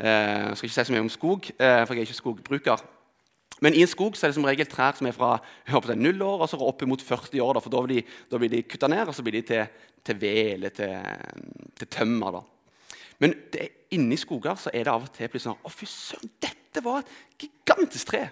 Eh, 0.00 0.08
jeg 0.08 0.56
skal 0.56 0.68
ikke 0.68 0.74
si 0.74 0.84
så 0.84 0.92
mye 0.92 1.04
om 1.04 1.12
skog, 1.12 1.50
eh, 1.58 1.84
for 1.84 1.94
jeg 1.94 2.00
er 2.00 2.08
ikke 2.08 2.22
skogbruker. 2.22 2.84
Men 3.64 3.72
i 3.72 3.80
en 3.80 3.88
skog 3.88 4.18
er 4.18 4.28
det 4.28 4.36
som 4.36 4.44
regel 4.44 4.68
trær 4.68 4.96
som 4.98 5.08
er 5.08 5.14
fra 5.16 5.38
seg, 5.64 5.96
null 5.96 6.20
år 6.26 6.42
og 6.44 6.50
så 6.50 6.58
opp 6.60 6.82
mot 6.88 7.00
40 7.00 7.40
år. 7.40 7.56
Da, 7.56 7.62
for 7.64 7.72
da 7.72 7.80
blir 7.86 8.52
de, 8.52 8.64
kutta 8.68 8.90
ned, 8.92 9.08
og 9.08 9.16
så 9.16 9.24
blir 9.24 9.38
de 9.38 9.44
til, 9.48 9.86
til 10.04 10.18
ved 10.20 10.40
eller 10.58 10.74
til, 10.76 11.22
til 11.80 11.90
tømmer. 11.96 12.36
Da. 12.36 12.42
Men 13.24 13.36
det, 13.54 13.70
inni 13.96 14.18
skoger 14.20 14.58
så 14.60 14.72
er 14.74 14.84
det 14.84 14.92
av 14.92 15.06
og 15.06 15.14
til 15.14 15.40
sånn 15.40 15.56
Å, 15.56 15.72
fy 15.72 15.88
søren, 15.88 16.34
dette 16.44 16.82
var 16.84 17.00
et 17.00 17.46
gigantisk 17.46 18.12
tre! 18.12 18.26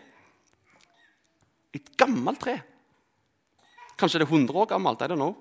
Et 1.73 1.95
gammelt 1.97 2.43
tre. 2.43 2.59
Kanskje 3.97 4.21
det 4.21 4.27
er 4.27 4.35
100 4.35 4.59
år 4.61 4.69
gammelt. 4.75 5.01
I 5.01 5.09
don't 5.09 5.17
know. 5.17 5.33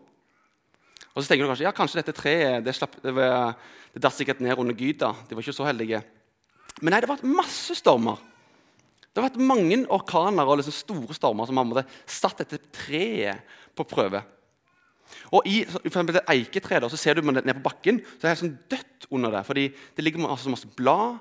Og 1.12 1.19
så 1.19 1.27
tenker 1.27 1.43
du 1.43 1.51
kanskje 1.51 1.67
ja, 1.67 1.75
kanskje 1.75 2.00
dette 2.00 2.15
treet 2.15 2.63
det, 2.63 2.77
slapp, 2.77 2.95
det, 3.03 3.12
det 3.12 4.03
datt 4.05 4.15
sikkert 4.15 4.39
ned 4.39 4.55
under 4.55 4.77
gyda. 4.77 5.12
De 5.27 5.36
var 5.36 5.43
ikke 5.43 5.57
så 5.57 5.67
heldige. 5.67 6.00
Men 6.79 6.93
nei, 6.93 7.01
det 7.01 7.10
har 7.10 7.17
vært 7.17 7.27
masse 7.27 7.75
stormer. 7.75 8.21
Det 9.12 9.20
har 9.20 9.27
vært 9.27 9.44
mange 9.44 9.82
orkaner 9.91 10.48
og 10.48 10.62
liksom 10.62 10.75
store 10.75 11.15
stormer 11.18 11.50
som 11.50 11.60
har 11.60 11.68
måttet 11.68 11.98
satt 12.08 12.44
dette 12.44 12.62
treet 12.72 13.44
på 13.75 13.86
prøve. 13.88 14.22
Og 15.36 15.48
I 15.48 15.63
for 15.68 16.08
det 16.08 16.24
eiketreet 16.32 16.88
så 16.91 17.00
ser 17.00 17.20
du 17.20 17.25
ned 17.27 17.51
på 17.58 17.65
bakken, 17.65 18.00
så 18.18 18.27
er 18.27 18.32
det 18.32 18.41
sånn 18.41 18.58
dødt 18.72 19.08
under 19.12 19.36
det. 19.36 19.44
fordi 19.48 19.65
Det 19.96 20.03
ligger 20.03 20.24
masse, 20.24 20.50
masse 20.50 20.70
blad, 20.77 21.20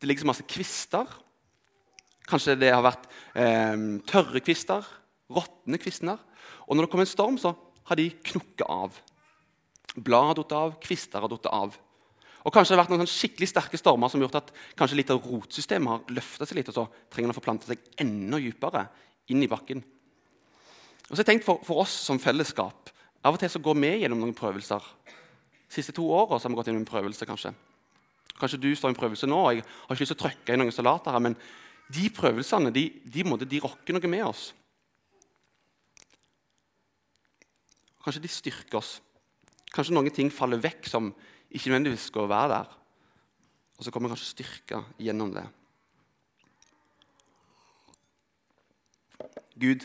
det 0.00 0.08
ligger 0.08 0.26
så 0.26 0.32
masse 0.32 0.48
kvister. 0.48 1.08
Kanskje 2.28 2.58
det 2.60 2.72
har 2.72 2.84
vært 2.84 3.08
eh, 3.34 3.76
tørre 4.08 4.42
kvister, 4.44 4.84
råtne 5.32 5.80
kvister. 5.80 6.20
Og 6.68 6.76
når 6.76 6.84
det 6.84 6.92
kommer 6.92 7.08
en 7.08 7.14
storm, 7.16 7.38
så 7.40 7.54
har 7.88 7.98
de 7.98 8.10
knukket 8.10 8.66
av. 8.68 9.00
Blad 9.96 10.28
har 10.28 10.38
falt 10.40 10.54
av, 10.56 10.76
kvister 10.84 11.20
har 11.20 11.32
falt 11.32 11.48
av. 11.50 11.80
Og 12.42 12.54
Kanskje 12.54 12.74
det 12.74 12.78
har 12.78 12.84
vært 12.84 12.94
noen 12.96 13.10
skikkelig 13.10 13.48
sterke 13.52 13.78
stormer 13.78 14.10
som 14.10 14.18
har 14.18 14.26
gjort 14.26 14.40
at 14.40 14.52
kanskje 14.78 14.98
litt 14.98 15.10
av 15.14 15.22
rotsystemet 15.22 15.92
har 15.92 16.14
løfta 16.16 16.46
seg 16.48 16.58
litt, 16.58 16.70
og 16.72 16.74
så 16.74 16.86
trenger 17.06 17.28
den 17.28 17.34
å 17.34 17.38
forplante 17.38 17.68
seg 17.68 17.84
enda 18.02 18.40
dypere 18.42 18.86
inn 19.30 19.44
i 19.44 19.50
bakken. 19.50 19.82
Og 21.06 21.12
så 21.12 21.20
har 21.20 21.22
jeg 21.22 21.30
tenkt 21.34 21.46
for, 21.46 21.62
for, 21.66 21.84
oss 21.84 21.94
som 22.06 22.20
fellesskap 22.22 22.90
Av 23.22 23.36
og 23.36 23.38
til 23.38 23.50
så 23.52 23.60
går 23.62 23.76
vi 23.78 23.90
gjennom 24.02 24.18
noen 24.18 24.34
prøvelser. 24.34 24.82
De 25.06 25.76
siste 25.76 25.92
to 25.94 26.08
åra 26.10 26.40
har 26.40 26.50
vi 26.50 26.56
gått 26.58 26.72
gjennom 26.72 26.82
en 26.82 26.88
prøvelse, 26.88 27.26
kanskje. 27.28 27.52
Kanskje 28.34 28.58
du 28.58 28.72
står 28.74 28.90
i 28.90 28.94
en 28.96 28.98
prøvelse 28.98 29.28
nå. 29.30 29.36
og 29.38 29.54
Jeg 29.54 29.62
har 29.62 29.94
ikke 29.94 30.02
lyst 30.02 30.10
til 30.10 30.18
å 30.18 30.22
trykke 30.24 30.56
i 30.56 30.58
noen 30.58 30.74
salater 30.74 31.14
her, 31.14 31.22
men 31.22 31.36
de 31.92 32.08
prøvelsene 32.10 32.72
de, 32.74 32.82
de, 33.04 33.22
måtte, 33.28 33.46
de 33.46 33.60
rokker 33.62 33.94
noe 33.94 34.10
med 34.10 34.24
oss. 34.26 34.48
Kanskje 38.02 38.24
de 38.24 38.32
styrker 38.34 38.80
oss. 38.80 38.96
Kanskje 39.70 39.94
noen 39.94 40.10
ting 40.10 40.32
faller 40.34 40.58
vekk 40.60 40.90
som 40.90 41.12
ikke 41.52 41.68
nødvendigvis 41.68 42.08
skal 42.08 42.28
være 42.28 42.48
der. 42.48 42.78
Og 43.78 43.84
så 43.84 43.90
kommer 43.90 44.12
kanskje 44.12 44.30
styrka 44.30 44.80
gjennom 44.98 45.34
det. 45.34 45.44
Gud 49.60 49.84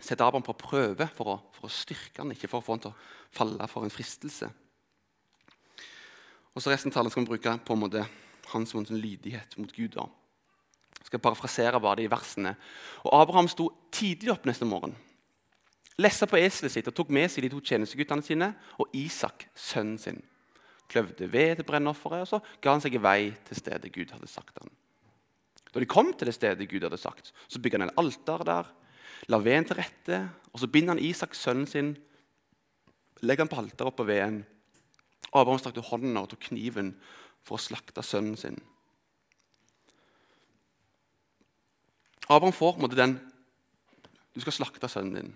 setter 0.00 0.24
Abraham 0.24 0.44
på 0.46 0.56
prøve 0.58 1.06
for 1.14 1.34
å, 1.34 1.36
for 1.54 1.68
å 1.68 1.72
styrke 1.72 2.22
han, 2.22 2.32
ikke 2.32 2.48
for 2.50 2.62
å 2.62 2.64
få 2.64 2.76
han 2.76 2.84
til 2.86 2.92
å 2.92 3.36
falle 3.36 3.68
for 3.70 3.84
en 3.84 3.92
fristelse. 3.92 4.48
Og 6.52 6.64
så 6.64 6.72
Resten 6.72 6.90
av 6.90 6.98
talen 6.98 7.12
skal 7.12 7.24
vi 7.24 7.34
bruke 7.34 7.54
på 7.64 7.76
en 7.76 7.84
måte 7.84 8.06
hans 8.52 8.74
en 8.74 8.88
lydighet 8.96 9.56
mot 9.60 9.72
Gud. 9.72 9.94
da. 9.94 10.08
Jeg 11.00 11.06
skal 11.06 11.20
parafrasere 11.20 11.80
bare 11.80 12.02
de 12.02 12.10
versene. 12.10 12.56
Og 13.04 13.20
Abraham 13.20 13.48
sto 13.48 13.70
tidlig 13.92 14.32
opp 14.32 14.48
neste 14.48 14.68
morgen. 14.68 14.96
Lessa 16.00 16.26
på 16.26 16.40
eselet 16.40 16.72
sitt 16.72 16.88
og 16.88 16.96
tok 16.96 17.12
med 17.12 17.30
seg 17.30 17.44
de 17.44 17.52
to 17.52 17.60
tjenesteguttene 17.60 18.24
sine 18.24 18.54
og 18.80 18.94
Isak, 18.96 19.50
sønnen 19.54 19.98
sin 20.00 20.22
kløvde 20.92 21.28
ved 21.32 21.56
til 21.58 21.66
brennofferet, 21.68 22.26
og 22.26 22.28
så 22.28 22.40
ga 22.62 22.76
han 22.76 22.84
seg 22.84 22.96
i 22.98 23.02
vei 23.02 23.32
til 23.48 23.58
stedet 23.58 23.92
Gud 23.94 24.12
hadde 24.12 24.30
sagt 24.30 24.60
han. 24.60 24.70
Da 25.72 25.80
de 25.80 25.88
kom 25.88 26.12
til 26.12 26.28
det 26.28 26.36
stedet 26.36 26.68
Gud 26.68 26.84
hadde 26.84 27.00
sagt, 27.00 27.32
så 27.48 27.60
bygde 27.60 27.80
han 27.80 27.88
en 27.88 27.98
alter 28.00 28.44
der, 28.44 28.68
la 29.32 29.38
veden 29.40 29.68
til 29.68 29.78
rette, 29.78 30.18
og 30.52 30.60
så 30.60 30.68
binder 30.68 30.94
han 30.94 31.02
Isak, 31.02 31.34
sønnen 31.38 31.68
sin, 31.70 31.94
legger 33.22 33.46
han 33.46 33.52
på 33.52 33.60
alteret 33.62 33.88
oppå 33.88 34.04
veden. 34.04 34.42
Abraham 35.32 35.60
strakte 35.62 35.84
hånden 35.86 36.18
og 36.20 36.28
tok 36.28 36.50
kniven 36.50 36.92
for 37.46 37.56
å 37.56 37.62
slakte 37.62 38.04
sønnen 38.04 38.36
sin. 38.36 38.58
Abraham 42.28 42.54
får 42.54 42.74
på 42.74 42.80
en 42.80 42.86
måte 42.86 42.98
den 42.98 43.18
Du 44.32 44.40
skal 44.40 44.54
slakte 44.56 44.88
sønnen 44.88 45.16
din. 45.18 45.32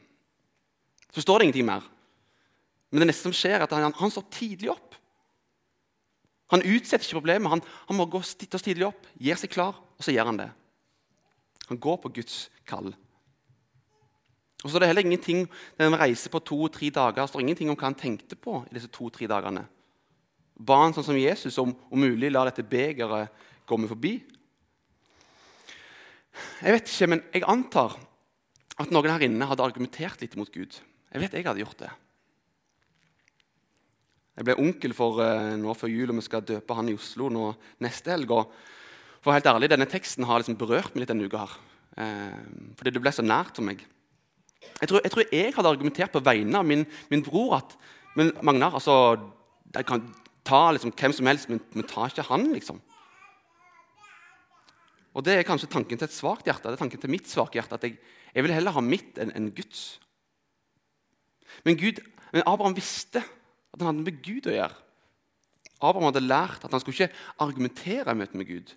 Så 1.12 1.20
står 1.20 1.38
det 1.38 1.46
ingenting 1.46 1.66
mer. 1.68 1.84
Men 2.90 3.02
det 3.02 3.10
neste 3.10 3.26
som 3.26 3.34
skjer, 3.36 3.58
er 3.58 3.64
at 3.66 3.74
han, 3.76 3.92
han 3.92 4.12
står 4.12 4.24
tidlig 4.32 4.70
opp. 4.72 4.94
Han 6.54 6.62
utsetter 6.62 7.04
ikke 7.04 7.18
problemet. 7.18 7.50
Han, 7.50 7.62
han 7.88 7.98
må 7.98 8.06
gå 8.10 8.20
titte 8.38 8.60
tidlig 8.62 8.86
opp, 8.88 9.08
gir 9.18 9.38
seg 9.40 9.50
klar, 9.50 9.80
og 9.80 10.04
så 10.04 10.14
gjør 10.14 10.30
han 10.30 10.40
det. 10.44 10.50
Han 11.70 11.80
går 11.82 11.98
på 12.02 12.12
Guds 12.20 12.46
kall. 12.68 12.92
Og 14.62 14.70
så 14.70 14.78
er 14.78 14.82
det 14.82 14.90
heller 14.90 15.06
ingenting, 15.06 15.44
han 15.78 15.98
reiser 15.98 16.32
på 16.32 16.40
to-tre 16.42 16.88
dager, 16.94 17.26
står 17.28 17.42
ingenting 17.42 17.70
om 17.70 17.76
hva 17.78 17.90
han 17.90 17.98
tenkte 17.98 18.38
på 18.38 18.62
i 18.66 18.74
disse 18.74 18.90
to-tre 18.94 19.28
dagene. 19.30 19.66
Ba 20.56 20.80
han 20.84 20.94
sånn 20.96 21.10
som 21.10 21.18
Jesus 21.18 21.58
om, 21.60 21.74
om 21.74 22.00
mulig 22.00 22.30
la 22.32 22.46
dette 22.48 22.64
begeret 22.64 23.28
meg 23.68 23.90
forbi? 23.90 24.14
Jeg 26.62 26.74
vet 26.76 26.88
ikke, 26.88 27.08
men 27.10 27.22
jeg 27.34 27.44
antar 27.48 27.98
at 28.76 28.92
noen 28.92 29.12
her 29.12 29.24
inne 29.26 29.48
hadde 29.48 29.64
argumentert 29.64 30.22
litt 30.22 30.36
mot 30.38 30.50
Gud. 30.52 30.78
Jeg 31.12 31.22
vet 31.22 31.36
jeg 31.36 31.46
hadde 31.46 31.62
gjort 31.62 31.80
det. 31.80 31.92
Jeg 34.36 34.44
ble 34.44 34.56
onkel 34.60 34.92
for 34.96 35.22
uh, 35.24 35.54
nå 35.56 35.74
før 35.76 35.92
jul, 35.92 36.12
og 36.12 36.18
vi 36.20 36.26
skal 36.26 36.44
døpe 36.44 36.76
han 36.76 36.90
i 36.92 36.96
Oslo 36.96 37.30
nå 37.32 37.50
neste 37.84 38.12
helg. 38.12 38.34
For 39.24 39.32
helt 39.32 39.48
ærlig, 39.48 39.70
Denne 39.72 39.88
teksten 39.88 40.26
har 40.28 40.42
liksom 40.42 40.58
berørt 40.60 40.92
meg 40.94 41.04
litt 41.04 41.12
denne 41.12 41.28
uka. 41.28 41.46
her. 41.46 41.58
Uh, 41.96 42.72
fordi 42.76 42.92
det 42.92 43.02
ble 43.02 43.12
så 43.16 43.24
nært 43.24 43.56
for 43.56 43.64
meg. 43.64 43.80
Jeg 44.80 44.90
tror, 44.90 45.00
jeg 45.04 45.12
tror, 45.12 45.28
jeg 45.32 45.54
hadde 45.56 45.70
argumentert 45.70 46.12
på 46.12 46.20
vegne 46.20 46.58
av 46.60 46.66
min, 46.68 46.84
min 47.08 47.24
bror 47.24 47.56
at 47.60 47.76
men 48.16 48.32
Magnar, 48.40 48.72
altså, 48.72 49.16
jeg 49.74 49.84
kan 49.84 50.00
ta 50.46 50.70
liksom, 50.72 50.92
hvem 50.96 51.12
som 51.12 51.28
helst, 51.28 51.50
men, 51.52 51.60
men 51.76 51.84
ta 51.88 52.06
ikke 52.08 52.24
han, 52.30 52.46
liksom. 52.54 52.80
Og 55.16 55.24
Det 55.24 55.34
er 55.36 55.48
kanskje 55.48 55.68
tanken 55.72 55.96
til 55.96 56.08
et 56.08 56.16
svakt 56.16 56.48
hjerte. 56.48 56.68
Det 56.68 56.76
er 56.76 56.80
tanken 56.80 57.00
til 57.00 57.12
mitt 57.12 57.28
svake 57.28 57.56
hjerte, 57.56 57.76
at 57.76 57.84
jeg, 57.84 57.96
jeg 58.34 58.44
vil 58.44 58.52
heller 58.52 58.76
ha 58.76 58.82
mitt 58.84 59.16
enn 59.20 59.32
en 59.36 59.50
Guds. 59.56 59.98
Men, 61.64 61.76
Gud, 61.80 62.02
men 62.32 62.44
Abraham 62.44 62.76
visste 62.76 63.22
at 63.72 63.80
han 63.80 63.90
hadde 63.90 64.06
med 64.06 64.22
Gud 64.24 64.48
å 64.48 64.54
gjøre. 64.54 64.82
Abraham 65.76 66.08
hadde 66.08 66.24
lært 66.24 66.64
at 66.64 66.72
han 66.72 66.80
skulle 66.80 66.96
ikke 66.96 67.42
argumentere 67.44 68.14
i 68.14 68.18
møte 68.18 68.38
med 68.40 68.48
Gud, 68.48 68.72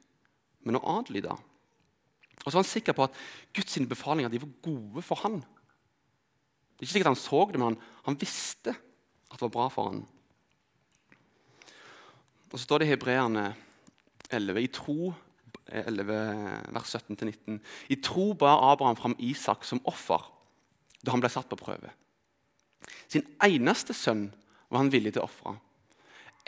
men 0.67 0.79
å 0.79 0.83
adlyde. 0.97 1.37
Og 2.39 2.47
så 2.47 2.55
var 2.57 2.63
han 2.63 2.71
sikker 2.71 2.95
på 2.95 3.07
at 3.07 3.17
Guds 3.55 3.79
befalinger 3.87 4.31
var 4.35 4.53
gode 4.65 5.03
for 5.05 5.23
han. 5.23 5.39
Det 5.39 6.83
er 6.83 6.87
ikke 6.87 6.95
sikkert 6.97 7.11
han 7.11 7.19
så 7.19 7.43
det, 7.51 7.59
men 7.59 7.73
han, 7.73 7.81
han 8.07 8.19
visste 8.19 8.73
at 8.73 9.37
det 9.37 9.45
var 9.45 9.55
bra 9.55 9.67
for 9.71 9.91
han. 9.91 10.03
Og 12.49 12.57
Så 12.57 12.65
står 12.65 12.81
det 12.81 12.87
i 12.87 12.93
Hebreerne 12.93 13.49
11, 14.31 14.61
i 14.63 14.69
tro 14.73 15.13
11, 15.69 16.73
vers 16.73 16.95
17-19. 16.95 17.59
I 17.93 17.97
tro 18.01 18.33
bar 18.33 18.71
Abraham 18.71 18.97
fram 18.97 19.15
Isak 19.19 19.67
som 19.67 19.81
offer 19.85 20.23
da 21.03 21.13
han 21.13 21.21
ble 21.21 21.29
satt 21.31 21.49
på 21.51 21.59
prøve. 21.59 21.91
Sin 23.07 23.27
eneste 23.43 23.93
sønn 23.95 24.29
var 24.69 24.83
han 24.83 24.91
villig 24.93 25.15
til 25.15 25.23
å 25.23 25.27
ofre. 25.27 25.55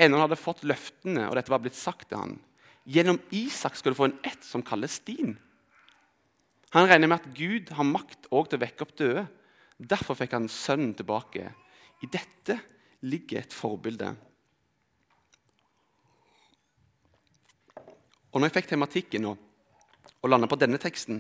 Ennå 0.02 0.18
han 0.18 0.26
hadde 0.26 0.40
fått 0.40 0.64
løftene, 0.68 1.28
og 1.28 1.36
dette 1.38 1.52
var 1.52 1.62
blitt 1.64 1.78
sagt 1.78 2.10
til 2.10 2.22
han. 2.22 2.38
Gjennom 2.90 3.20
Isak 3.36 3.76
skal 3.78 3.94
du 3.94 4.00
få 4.00 4.10
en 4.10 4.20
ett 4.26 4.44
som 4.46 4.64
kalles 4.66 5.00
din. 5.06 5.36
Han 6.72 6.88
regner 6.88 7.12
med 7.12 7.20
at 7.20 7.34
Gud 7.36 7.70
har 7.76 7.88
makt 7.88 8.30
òg 8.32 8.50
til 8.50 8.58
å 8.58 8.64
vekke 8.64 8.86
opp 8.86 8.96
døde. 8.98 9.26
Derfor 9.78 10.18
fikk 10.18 10.34
han 10.38 10.50
sønnen 10.50 10.94
tilbake. 10.98 11.52
I 12.02 12.10
dette 12.10 12.58
ligger 13.06 13.42
et 13.42 13.54
forbilde. 13.54 14.14
Og 18.32 18.40
når 18.40 18.48
jeg 18.48 18.62
fikk 18.62 18.72
tematikken 18.72 19.28
og, 19.34 19.38
og 20.22 20.32
landa 20.32 20.48
på 20.48 20.58
denne 20.62 20.80
teksten, 20.82 21.20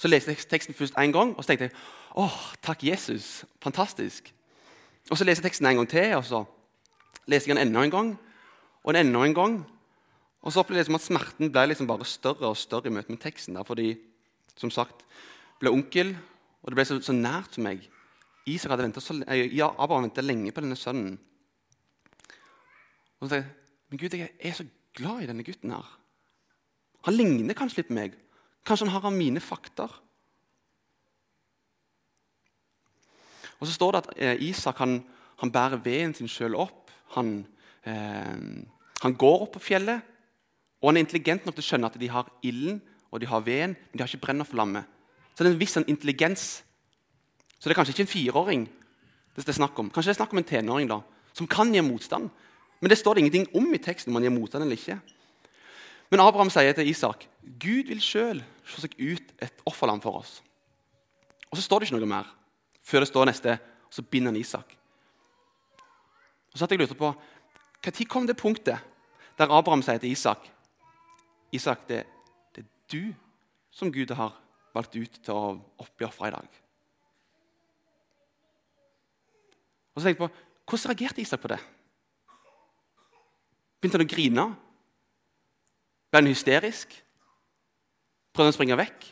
så 0.00 0.08
leste 0.08 0.32
jeg 0.32 0.48
teksten 0.48 0.76
først 0.76 0.96
én 1.00 1.12
gang, 1.12 1.34
og 1.36 1.44
så 1.44 1.52
tenkte 1.52 1.68
jeg 1.68 1.76
åh, 2.20 2.38
takk, 2.64 2.84
Jesus. 2.84 3.44
Fantastisk. 3.64 4.32
Og 5.10 5.18
så 5.18 5.24
leser 5.24 5.42
jeg 5.42 5.50
teksten 5.50 5.68
en 5.70 5.80
gang 5.80 5.88
til, 5.90 6.14
og 6.18 6.24
så 6.26 6.42
leser 7.30 7.50
jeg 7.50 7.56
den 7.56 7.68
enda 7.68 7.84
en 7.86 7.94
gang, 7.94 8.12
og 8.82 8.94
den 8.94 9.06
enda 9.06 9.24
en 9.24 9.36
gang. 9.36 9.58
Og 10.42 10.52
så 10.52 10.62
opplevde 10.62 10.82
jeg 10.82 10.88
som 10.90 10.98
at 10.98 11.04
smerten 11.04 11.52
ble 11.52 11.66
liksom 11.70 11.88
bare 11.90 12.06
større 12.06 12.50
og 12.50 12.58
større 12.58 12.90
i 12.90 12.94
møte 12.94 13.12
med 13.12 13.22
teksten. 13.22 13.58
Der, 13.58 13.66
fordi, 13.66 13.96
som 14.56 14.70
sagt, 14.70 15.04
ble 15.60 15.72
onkel, 15.74 16.14
og 16.62 16.70
det 16.70 16.78
ble 16.78 16.86
så, 16.86 16.98
så 17.02 17.14
nært 17.14 17.54
for 17.54 17.66
meg. 17.66 17.86
Isak 18.46 18.70
hadde 18.70 18.86
ventet 18.86 19.02
så, 19.02 19.16
ja, 19.26 19.72
Abraham 19.74 20.06
ventet 20.06 20.26
lenge 20.26 20.52
på 20.54 20.62
denne 20.62 20.78
sønnen. 20.78 21.16
Og 23.18 23.26
så 23.26 23.30
tenkte 23.30 23.42
jeg 23.42 23.54
men 23.86 24.00
Gud, 24.00 24.16
jeg 24.18 24.32
er 24.42 24.54
så 24.56 24.66
glad 24.96 25.22
i 25.22 25.28
denne 25.28 25.44
gutten. 25.46 25.70
her. 25.70 25.86
Han 27.06 27.14
ligner 27.14 27.54
kanskje 27.54 27.82
litt 27.82 27.90
på 27.90 27.98
meg. 27.98 28.16
Kanskje 28.66 28.88
han 28.88 29.02
har 29.02 29.14
mine 29.14 29.40
fakter. 29.40 29.92
Og 33.60 33.68
så 33.68 33.74
står 33.74 33.92
det 33.92 34.02
at 34.02 34.10
eh, 34.16 34.42
Isak 34.48 34.80
han, 34.82 34.98
han 35.40 35.52
bærer 35.52 35.82
veden 35.84 36.14
sin 36.14 36.30
sjøl 36.30 36.56
opp. 36.58 36.90
Han, 37.16 37.38
eh, 37.84 38.34
han, 39.02 39.16
går 39.16 39.46
opp 39.46 39.56
på 39.56 39.64
fjellet, 39.70 40.04
og 40.82 40.90
han 40.90 40.98
er 40.98 41.06
intelligent 41.06 41.46
nok 41.46 41.56
til 41.56 41.64
å 41.64 41.68
skjønne 41.70 41.90
at 41.90 41.98
de 42.00 42.10
har 42.12 42.28
ilden 42.44 42.82
og 43.10 43.22
de 43.22 43.28
har 43.30 43.44
veden, 43.46 43.76
men 43.76 43.96
de 43.96 44.02
har 44.02 44.10
ikke 44.10 44.26
brennerflamme. 44.26 44.82
Så 45.32 45.44
det 45.44 45.50
er 45.50 45.54
en 45.54 45.60
viss 45.60 45.76
sånn 45.76 45.88
intelligens. 45.88 46.46
Så 47.56 47.68
det 47.68 47.72
er 47.72 47.78
kanskje 47.78 47.94
ikke 47.94 48.04
en 48.04 48.12
fireåring 48.12 48.66
det 49.36 49.52
er 49.52 49.58
snakk 49.58 49.76
om. 49.78 49.90
Kanskje 49.92 50.10
det 50.10 50.14
er 50.14 50.22
snakk 50.22 50.32
om 50.32 50.40
en 50.40 50.48
tenåring 50.48 50.88
da, 50.88 51.02
som 51.36 51.48
kan 51.50 51.72
gi 51.74 51.82
motstand. 51.84 52.30
Men 52.80 52.92
det 52.92 52.98
står 52.98 53.16
det 53.16 53.24
ingenting 53.24 53.46
om 53.56 53.68
i 53.74 53.80
teksten 53.82 54.10
om 54.10 54.16
han 54.16 54.24
gir 54.24 54.32
motstand 54.32 54.64
eller 54.64 54.78
ikke. 54.78 54.96
Men 56.12 56.22
Abraham 56.22 56.50
sier 56.52 56.76
til 56.76 56.88
Isak 56.88 57.26
Gud 57.60 57.90
vil 57.90 58.00
sjøl 58.02 58.40
se 58.66 58.84
seg 58.84 58.94
ut 58.96 59.32
et 59.42 59.64
offerland 59.68 60.04
for 60.04 60.22
oss. 60.22 60.38
Og 61.50 61.58
så 61.58 61.66
står 61.66 61.82
det 61.82 61.88
ikke 61.88 61.98
noe 61.98 62.10
mer 62.10 62.30
før 62.86 63.02
det 63.02 63.10
står 63.10 63.26
neste, 63.28 63.58
og 63.86 63.94
så 63.94 64.02
binder 64.02 64.30
han 64.32 64.40
Isak. 64.40 64.76
Og 66.52 66.58
så 66.58 66.64
hadde 66.64 66.78
jeg 66.78 66.86
lurt 66.86 66.98
på, 66.98 67.14
Når 67.86 68.04
kom 68.08 68.26
det 68.26 68.36
punktet 68.36 68.78
der 69.38 69.50
Abraham 69.52 69.82
sier 69.82 69.98
til 69.98 70.10
Isak 70.10 70.48
Isak, 71.52 71.88
det, 71.88 72.06
det 72.54 72.64
er 72.64 72.68
du 72.92 73.14
som 73.70 73.92
Gud 73.92 74.10
har 74.14 74.32
valgt 74.74 74.96
ut 74.96 75.20
til 75.22 75.32
å 75.32 75.56
oppgi 75.78 76.04
ofre 76.04 76.28
i 76.28 76.34
dag. 76.34 76.48
Og 79.94 80.00
så 80.00 80.08
tenkte 80.08 80.22
jeg 80.22 80.30
på, 80.30 80.30
Hvordan 80.66 80.90
reagerte 80.90 81.22
Isak 81.22 81.40
på 81.40 81.48
det? 81.48 81.60
Begynte 83.80 84.00
han 84.00 84.06
å 84.06 84.10
grine? 84.10 84.46
Ble 86.10 86.22
han 86.22 86.30
hysterisk? 86.32 86.96
Prøvde 88.32 88.48
han 88.48 88.54
å 88.54 88.56
springe 88.56 88.80
vekk? 88.80 89.06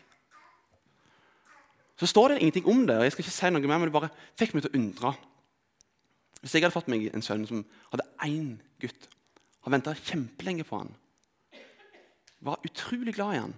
Så 2.01 2.07
står 2.11 2.29
det 2.29 2.41
ingenting 2.43 2.67
om 2.67 2.87
det, 2.87 2.97
og 2.99 3.07
jeg 3.07 3.15
skal 3.15 3.25
ikke 3.25 3.37
si 3.37 3.51
noe 3.55 3.69
mer, 3.69 3.79
men 3.79 3.89
det 3.89 3.95
bare 3.95 4.13
fikk 4.39 4.55
meg 4.55 4.65
til 4.65 4.73
å 4.73 4.79
undre. 4.81 5.15
Hvis 6.43 6.57
jeg 6.57 6.65
hadde 6.65 6.75
fått 6.75 6.91
meg 6.93 7.07
en 7.15 7.25
sønn 7.25 7.47
som 7.49 7.63
hadde 7.93 8.07
én 8.27 8.57
gutt, 8.83 9.07
har 9.65 9.73
venta 9.73 9.95
kjempelenge 9.97 10.67
på 10.69 10.81
han, 10.83 10.91
var 12.45 12.65
utrolig 12.67 13.15
glad 13.17 13.37
i 13.37 13.43
han, 13.45 13.55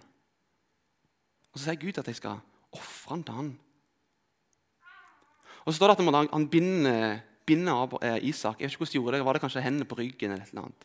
og 1.50 1.58
så 1.58 1.70
sier 1.70 1.80
Gud 1.80 1.98
at 1.98 2.10
jeg 2.10 2.18
skal 2.18 2.42
ofre 2.76 3.14
han 3.14 3.24
til 3.24 3.38
han. 3.38 3.48
Og 5.64 5.72
så 5.72 5.78
står 5.78 5.94
det 5.94 6.04
at 6.04 6.34
han 6.34 6.48
binder, 6.52 7.22
binder 7.48 7.80
av 7.86 7.96
eh, 8.04 8.18
Isak. 8.28 8.60
Jeg 8.60 8.68
vet 8.68 8.76
ikke 8.76 8.84
hvordan 8.84 8.92
de 8.92 8.98
gjorde 9.00 9.16
det, 9.16 9.24
Var 9.24 9.32
det 9.32 9.42
kanskje 9.42 9.62
hendene 9.64 9.88
på 9.88 9.98
ryggen? 9.98 10.34
eller 10.36 10.44
eller 10.44 10.62
annet. 10.62 10.84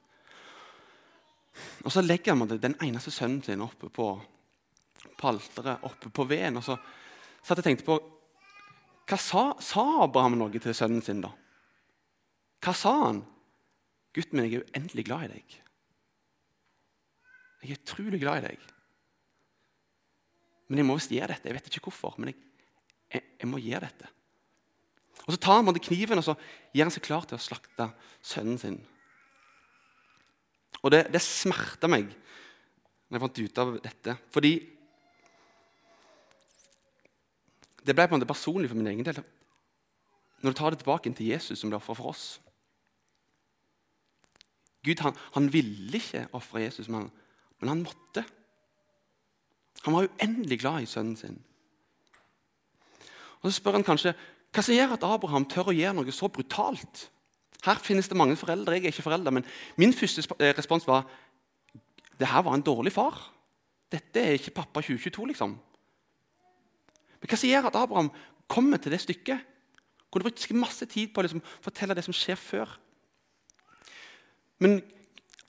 Og 1.84 1.91
Så 1.91 2.01
legger 2.01 2.34
han 2.34 2.62
den 2.62 2.75
eneste 2.81 3.12
sønnen 3.12 3.43
sin 3.43 3.62
oppe 3.62 3.89
på, 3.89 4.08
på 5.17 5.28
alteret, 5.28 5.84
oppe 5.84 6.10
på 6.10 6.23
veden. 6.23 6.58
Og 6.58 6.63
så 6.63 6.78
satt 7.41 7.62
jeg 7.62 7.67
tenkte 7.71 7.88
på 7.88 7.99
Hva 9.10 9.17
sa, 9.19 9.43
sa, 9.60 9.84
Abraham 10.06 10.38
noe 10.39 10.62
til 10.62 10.75
sønnen 10.77 11.01
sin, 11.04 11.23
da? 11.23 11.34
Hva 12.62 12.73
sa 12.77 12.93
han? 13.08 13.23
Gutten 14.15 14.38
min, 14.38 14.47
jeg 14.47 14.62
er 14.62 14.69
uendelig 14.69 15.06
glad 15.08 15.25
i 15.25 15.34
deg. 15.34 15.58
Jeg 17.62 17.73
er 17.73 17.80
utrolig 17.80 18.19
glad 18.21 18.41
i 18.41 18.45
deg. 18.49 18.63
Men 20.71 20.82
jeg 20.82 20.88
må 20.88 20.95
visst 20.97 21.12
gjøre 21.12 21.34
dette. 21.34 21.49
Jeg 21.49 21.58
vet 21.58 21.69
ikke 21.69 21.84
hvorfor, 21.89 22.15
men 22.19 22.32
jeg, 22.32 22.39
jeg, 23.15 23.23
jeg 23.43 23.49
må 23.51 23.60
gjøre 23.60 23.89
dette. 23.89 24.12
Og 25.25 25.36
Så 25.36 25.39
tar 25.41 25.60
han 25.60 25.80
kniven 25.84 26.21
og 26.21 26.25
så 26.25 26.36
gjør 26.73 26.88
han 26.88 26.95
seg 26.95 27.06
klar 27.06 27.27
til 27.27 27.38
å 27.38 27.43
slakte 27.43 27.89
sønnen 28.25 28.60
sin. 28.62 28.80
Og 30.82 30.93
det, 30.93 31.06
det 31.13 31.21
smerta 31.23 31.89
meg 31.91 32.10
når 33.12 33.17
jeg 33.17 33.23
fant 33.25 33.41
ut 33.41 33.62
av 33.62 33.73
dette. 33.84 34.15
Fordi 34.34 34.54
det 37.86 37.96
ble 37.96 38.08
på 38.08 38.15
en 38.15 38.20
måte 38.20 38.30
personlig 38.30 38.70
for 38.70 38.78
min 38.78 38.89
egen 38.91 39.06
del. 39.06 39.22
Når 40.41 40.54
du 40.54 40.58
tar 40.58 40.74
det 40.74 40.82
tilbake 40.82 41.13
til 41.13 41.32
Jesus, 41.34 41.60
som 41.60 41.70
ble 41.70 41.78
offer 41.78 41.98
for 41.98 42.13
oss 42.13 42.39
Gud 44.82 45.02
han, 45.06 45.17
han 45.36 45.54
ville 45.54 45.98
ikke 45.98 46.26
ofre 46.34 46.63
Jesus, 46.63 46.88
men, 46.89 47.12
men, 47.60 47.70
han 47.70 47.84
måtte. 47.86 48.24
Han 49.86 49.94
var 49.94 50.08
uendelig 50.10 50.60
glad 50.60 50.82
i 50.82 50.89
sønnen 50.89 51.15
sin. 51.17 51.38
Og 53.41 53.52
Så 53.52 53.60
spør 53.60 53.78
han 53.78 53.86
kanskje 53.86 54.15
hva 54.52 54.63
som 54.65 54.76
gjør 54.76 54.96
at 54.98 55.06
Abraham 55.08 55.46
tør 55.46 55.70
å 55.72 55.76
gjøre 55.76 55.96
noe 55.96 56.13
så 56.13 56.28
brutalt. 56.34 57.06
Her 57.63 57.78
finnes 57.80 58.10
det 58.10 58.17
mange 58.17 58.36
foreldre. 58.36 58.74
Jeg 58.76 58.89
er 58.89 58.96
ikke 58.96 59.06
forelder, 59.06 59.32
men 59.32 59.46
min 59.78 59.94
første 59.94 60.26
eh, 60.41 60.56
respons 60.58 60.88
var 60.89 61.06
det 62.20 62.30
her 62.30 62.44
var 62.46 62.58
en 62.58 62.65
dårlig 62.65 62.91
far. 62.94 63.22
Dette 63.91 64.20
er 64.20 64.38
ikke 64.38 64.58
pappa 64.58 64.82
2022, 64.82 65.30
liksom. 65.32 65.56
Men 67.21 67.29
hva 67.29 67.38
som 67.38 67.49
gjør 67.51 67.69
at 67.69 67.77
Abraham 67.77 68.10
kommer 68.51 68.81
til 68.81 68.93
det 68.93 69.01
stykket? 69.03 69.47
Kunne 70.12 70.27
brukt 70.27 70.55
masse 70.57 70.86
tid 70.91 71.13
på 71.13 71.21
å 71.21 71.25
liksom, 71.25 71.43
fortelle 71.63 71.95
det 71.95 72.03
som 72.03 72.15
skjer 72.15 72.39
før. 72.39 72.71
Men 74.62 74.81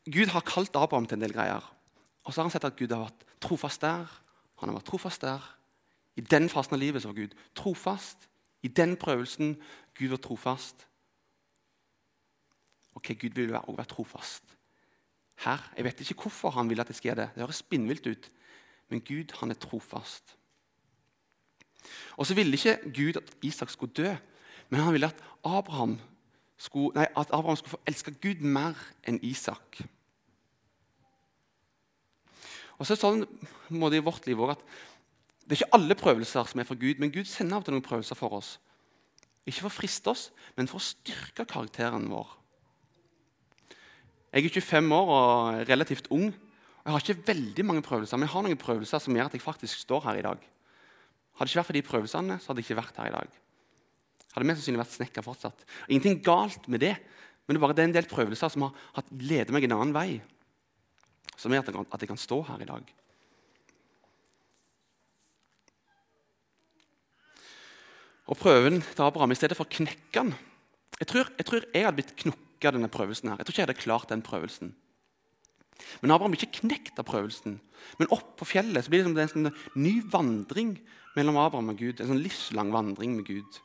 Gud 0.06 0.30
har 0.32 0.44
kalt 0.46 0.76
Abraham 0.78 1.08
til 1.08 1.18
en 1.18 1.24
del 1.24 1.35
greier. 1.35 1.64
Og 2.22 2.30
så 2.30 2.40
har 2.40 2.46
han 2.46 2.54
sett 2.54 2.68
at 2.68 2.78
Gud 2.78 2.92
har 2.94 3.08
vært 3.08 3.26
trofast 3.42 3.82
der. 3.82 4.06
Han 4.62 4.70
har 4.70 4.78
vært 4.78 4.88
trofast 4.92 5.24
der. 5.24 5.42
I 6.14 6.22
den 6.22 6.48
fasen 6.52 6.76
av 6.76 6.82
livet 6.82 7.02
så 7.02 7.11
var 7.11 7.18
Gud 7.18 7.35
trofast. 7.58 8.28
I 8.62 8.70
den 8.70 8.94
prøvelsen 9.00 9.56
Gud 9.98 10.12
var 10.12 10.22
trofast. 10.22 10.87
Ok, 12.94 13.14
Gud 13.18 13.35
vil 13.35 13.54
også 13.56 13.76
være 13.78 13.90
trofast. 13.90 14.44
Her, 15.42 15.72
Jeg 15.76 15.85
vet 15.85 16.00
ikke 16.00 16.28
hvorfor 16.28 16.50
han 16.54 16.70
vil 16.70 16.80
at 16.80 16.87
det 16.87 16.96
skal 16.96 17.08
gjøre 17.08 17.22
det. 17.22 17.30
Det 17.35 17.42
høres 17.42 17.62
spinnvilt 17.64 18.06
ut. 18.06 18.30
Men 18.88 19.00
Gud 19.00 19.32
han 19.40 19.50
er 19.50 19.58
trofast. 19.58 20.37
Og 22.16 22.27
så 22.27 22.37
ville 22.38 22.57
ikke 22.57 22.79
Gud 22.95 23.18
at 23.21 23.35
Isak 23.42 23.71
skulle 23.71 23.95
dø, 23.97 24.14
men 24.71 24.81
han 24.81 24.92
ville 24.95 25.11
at 25.11 25.23
Abraham 25.45 25.99
skulle, 26.57 26.95
nei, 26.97 27.09
at 27.16 27.33
Abraham 27.35 27.59
skulle 27.59 27.77
få 27.77 27.83
elske 27.90 28.14
Gud 28.23 28.45
mer 28.45 28.79
enn 29.09 29.18
Isak. 29.23 29.83
Og 32.79 32.87
så 32.87 32.95
er 32.95 32.99
det 32.99 33.05
sånn 33.05 33.95
i 33.95 34.03
vårt 34.03 34.27
liv 34.27 34.40
også, 34.40 34.59
at 34.59 34.90
Det 35.42 35.57
er 35.57 35.64
ikke 35.64 35.75
alle 35.75 35.95
prøvelser 35.99 36.47
som 36.49 36.61
er 36.62 36.66
for 36.66 36.79
Gud, 36.79 37.01
men 37.03 37.11
Gud 37.11 37.27
sender 37.27 37.59
av 37.59 37.64
og 37.64 37.66
til 37.66 37.75
noen 37.75 37.85
prøvelser 37.85 38.16
for 38.16 38.38
oss. 38.38 38.55
Ikke 39.42 39.64
for 39.64 39.73
å 39.73 39.75
friste 39.75 40.12
oss, 40.12 40.29
men 40.57 40.68
for 40.71 40.79
å 40.79 40.85
styrke 40.87 41.45
karakteren 41.51 42.07
vår. 42.09 42.31
Jeg 44.33 44.47
er 44.47 44.55
25 44.55 44.95
år 44.97 45.11
og 45.12 45.68
relativt 45.68 46.07
ung. 46.14 46.31
og 46.31 46.87
Jeg 46.87 46.92
har 46.95 47.03
ikke 47.03 47.27
veldig 47.27 47.64
mange 47.66 47.83
prøvelser, 47.83 48.16
men 48.16 48.29
jeg 48.29 48.33
har 48.33 48.47
noen 48.47 48.62
prøvelser 48.62 49.03
som 49.03 49.18
gjør 49.18 49.29
at 49.29 49.35
jeg 49.37 49.45
faktisk 49.45 49.83
står 49.83 50.07
her 50.07 50.21
i 50.21 50.25
dag. 50.25 50.47
Hadde 51.38 51.49
det 51.49 51.53
ikke 51.53 51.61
vært 51.61 51.71
for 51.71 51.79
de 51.79 51.85
prøvelsene, 51.88 52.38
så 52.38 52.51
hadde 52.51 52.62
jeg 52.62 52.68
ikke 52.68 52.81
vært 52.83 53.01
her 53.01 53.11
i 53.11 53.14
dag. 53.16 53.40
Hadde 54.33 54.49
mest 54.49 54.62
sannsynlig 54.62 54.83
vært 54.83 54.97
snekker 54.97 55.27
fortsatt. 55.27 55.66
Ingenting 55.88 56.21
galt 56.25 56.68
med 56.73 56.85
det, 56.85 56.95
men 57.45 57.55
det 57.55 57.61
er 57.61 57.64
bare 57.66 57.77
det 57.77 57.85
er 57.85 57.90
en 57.90 57.97
del 57.99 58.11
prøvelser 58.11 58.53
som 58.53 58.68
har 58.68 59.12
ledet 59.18 59.55
meg 59.55 59.66
en 59.66 59.77
annen 59.79 59.97
vei. 59.97 60.21
Som 61.40 61.55
gjør 61.55 61.73
at 61.83 62.05
jeg 62.05 62.11
kan 62.12 62.21
stå 62.21 62.42
her 62.51 62.62
i 62.62 62.68
dag. 62.68 62.92
Og 68.31 68.38
prøven 68.38 68.79
til 68.81 69.05
Abraham, 69.05 69.35
i 69.35 69.37
stedet 69.37 69.59
for 69.59 69.66
å 69.66 69.77
knekke 69.81 70.23
den 70.23 70.35
jeg 71.03 71.09
tror, 71.11 71.31
jeg 71.35 71.47
tror 71.49 71.64
jeg 71.75 71.83
hadde 71.83 71.99
blitt 71.99 72.12
knukket 72.21 72.77
denne 72.77 72.88
prøvelsen. 72.92 73.33
her. 73.33 73.40
Jeg 73.40 73.47
tror 73.47 73.53
ikke 73.53 73.62
jeg 73.62 73.66
hadde 73.66 73.83
klart 73.83 74.11
den 74.12 74.23
prøvelsen. 74.23 74.68
Men 76.01 76.14
Abraham 76.14 76.35
blir 76.35 76.45
ikke 76.45 76.62
knekt 76.62 76.99
av 77.01 77.07
prøvelsen. 77.09 77.59
Men 77.99 78.11
opp 78.14 78.35
på 78.40 78.49
fjellet 78.49 78.85
så 78.85 78.92
blir 78.92 79.05
det, 79.05 79.29
som 79.31 79.45
en 79.47 79.51
sånn 79.51 79.83
ny 79.83 79.99
vandring 80.12 80.77
mellom 81.16 81.38
Abraham 81.40 81.73
og 81.75 81.81
Gud. 81.83 82.01
En 82.01 82.12
sånn 82.12 82.23
livslang 82.23 82.73
vandring 82.75 83.16
med 83.18 83.29
Gud. 83.29 83.61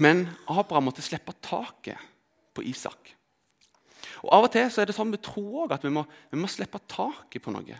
Men 0.00 0.28
Abraham 0.48 0.88
måtte 0.88 1.04
slippe 1.04 1.34
taket 1.44 2.00
på 2.56 2.64
Isak. 2.64 3.14
Og 4.24 4.32
Av 4.32 4.46
og 4.46 4.52
til 4.52 4.68
så 4.72 4.82
er 4.82 4.88
det 4.88 4.96
sånn 4.96 5.12
vi 5.12 5.20
tror 5.22 5.66
òg, 5.66 5.74
at 5.76 5.84
vi 5.84 5.92
må, 5.92 6.04
vi 6.32 6.40
må 6.40 6.48
slippe 6.50 6.80
taket 6.88 7.44
på 7.44 7.52
noe. 7.54 7.78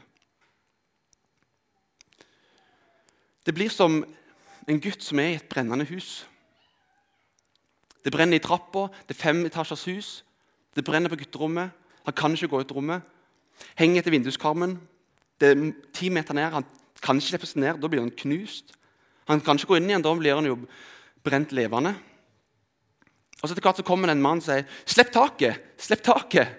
Det 3.44 3.54
blir 3.56 3.72
som 3.72 4.02
en 4.68 4.80
gutt 4.80 5.02
som 5.04 5.20
er 5.20 5.32
i 5.32 5.38
et 5.38 5.48
brennende 5.48 5.86
hus. 5.88 6.24
Det 8.04 8.12
brenner 8.12 8.38
i 8.38 8.44
trappa, 8.44 8.86
det 9.08 9.16
er 9.16 9.20
fem 9.20 9.42
etasjers 9.48 9.84
hus. 9.88 10.10
Det 10.76 10.84
brenner 10.86 11.12
på 11.12 11.18
gutterommet. 11.20 11.72
Han 12.06 12.16
kan 12.16 12.34
ikke 12.34 12.50
gå 12.52 12.60
ut 12.62 12.74
rommet. 12.76 13.06
Henger 13.78 14.00
etter 14.00 14.14
vinduskarmen. 14.14 14.78
Det 15.40 15.52
er 15.52 15.72
ti 15.96 16.10
meter 16.12 16.36
ned. 16.36 16.52
Han 16.52 16.68
kan 17.02 17.18
ikke 17.20 17.32
slippe 17.32 17.48
seg 17.48 17.62
ned. 17.64 17.80
Da 17.80 17.90
blir 17.90 18.02
han 18.02 18.14
knust. 18.22 18.74
Han 19.28 19.42
kan 19.44 19.58
ikke 19.58 19.72
gå 19.72 19.80
inn 19.80 19.90
igjen. 19.90 20.04
Da 20.04 20.14
blir 20.16 20.38
han 20.38 20.48
jo 20.48 20.58
brent 21.24 21.52
levende. 21.56 21.94
Og 23.40 23.48
så 23.48 23.54
etter 23.54 23.64
hvert 23.64 23.80
så 23.80 23.86
kommer 23.86 24.10
det 24.10 24.18
en 24.18 24.24
mann 24.24 24.40
og 24.42 24.44
sier 24.44 24.66
'Slipp 24.84 25.12
taket! 25.12 25.60
Slipp 25.80 26.02
taket!' 26.04 26.56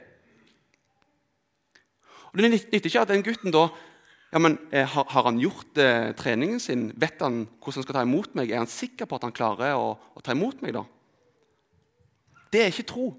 Og 2.31 2.37
Det 2.39 2.51
nytter 2.51 2.85
ikke 2.87 3.01
at 3.01 3.11
den 3.11 3.23
gutten 3.23 3.51
da 3.51 3.67
ja, 4.31 4.39
men 4.39 4.57
eh, 4.71 4.87
har, 4.87 5.05
har, 5.11 5.23
han 5.27 5.39
gjort 5.39 5.77
eh, 5.77 6.13
treningen 6.15 6.59
sin? 6.59 6.93
Vet 6.95 7.19
han 7.19 7.43
hvordan 7.59 7.81
han 7.81 7.83
skal 7.83 7.95
ta 7.97 8.03
imot 8.05 8.35
meg? 8.39 8.51
Er 8.51 8.63
han 8.63 8.71
sikker 8.71 9.05
på 9.05 9.17
at 9.17 9.25
han 9.27 9.35
klarer 9.35 9.75
å, 9.75 9.89
å 10.15 10.23
ta 10.23 10.31
imot 10.31 10.61
meg? 10.63 10.77
da? 10.77 10.85
Det 12.51 12.61
er 12.63 12.71
ikke 12.71 12.87
tro. 12.87 13.09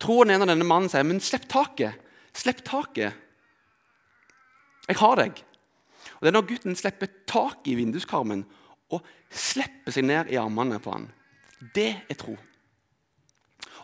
Troen 0.00 0.32
er 0.32 0.40
når 0.40 0.54
denne 0.54 0.66
mannen 0.66 0.88
sier, 0.88 1.04
'Men 1.04 1.20
slipp 1.20 1.48
taket! 1.48 1.94
Slipp 2.32 2.64
taket! 2.64 3.14
Jeg 4.88 4.96
har 4.96 5.16
deg.' 5.16 5.44
Og 6.20 6.20
Det 6.20 6.28
er 6.28 6.36
når 6.36 6.48
gutten 6.48 6.76
slipper 6.76 7.08
tak 7.26 7.66
i 7.68 7.74
vinduskarmen 7.74 8.44
og 8.92 9.04
slipper 9.30 9.92
seg 9.92 10.04
ned 10.04 10.32
i 10.32 10.36
armene 10.36 10.80
på 10.82 10.92
han. 10.92 11.06
Det 11.74 12.02
er 12.08 12.18
tro. 12.20 12.36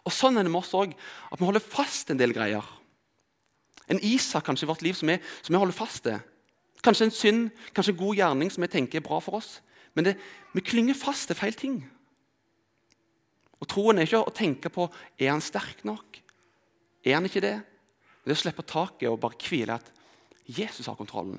Og 0.04 0.12
Sånn 0.12 0.36
er 0.38 0.46
det 0.46 0.52
med 0.52 0.60
oss 0.60 0.74
òg. 0.76 0.92
At 1.32 1.40
vi 1.40 1.48
holder 1.48 1.64
fast 1.64 2.10
en 2.10 2.20
del 2.20 2.34
greier. 2.36 2.64
En 3.88 4.02
Isak 4.02 4.46
kanskje 4.46 4.66
i 4.66 4.70
vårt 4.70 4.84
liv 4.84 4.94
som 4.94 5.08
vi, 5.08 5.18
som 5.42 5.54
vi 5.54 5.60
holder 5.60 5.76
fast 5.76 6.04
til. 6.06 6.20
Kanskje 6.84 7.08
en 7.08 7.14
synd, 7.14 7.50
kanskje 7.74 7.94
en 7.94 8.02
god 8.02 8.18
gjerning 8.20 8.52
som 8.52 8.62
vi 8.62 8.70
tenker 8.70 9.00
er 9.00 9.06
bra 9.06 9.18
for 9.22 9.40
oss. 9.40 9.60
Men 9.96 10.10
det, 10.10 10.16
vi 10.54 10.62
klynger 10.62 10.98
fast 10.98 11.30
til 11.30 11.38
feil 11.38 11.56
ting. 11.58 11.80
Og 13.56 13.68
Troen 13.70 13.98
er 13.98 14.06
ikke 14.06 14.22
å 14.22 14.34
tenke 14.34 14.70
på 14.70 14.86
er 15.16 15.32
han 15.32 15.44
sterk 15.44 15.82
nok. 15.88 16.05
Er 17.06 17.18
han 17.18 17.28
ikke 17.28 17.44
det? 17.44 17.60
Det 18.26 18.34
å 18.34 18.40
slippe 18.40 18.64
taket 18.66 19.06
og 19.08 19.20
bare 19.22 19.38
hvile 19.38 19.78
at 19.78 19.92
Jesus 20.50 20.88
har 20.90 20.98
kontrollen. 20.98 21.38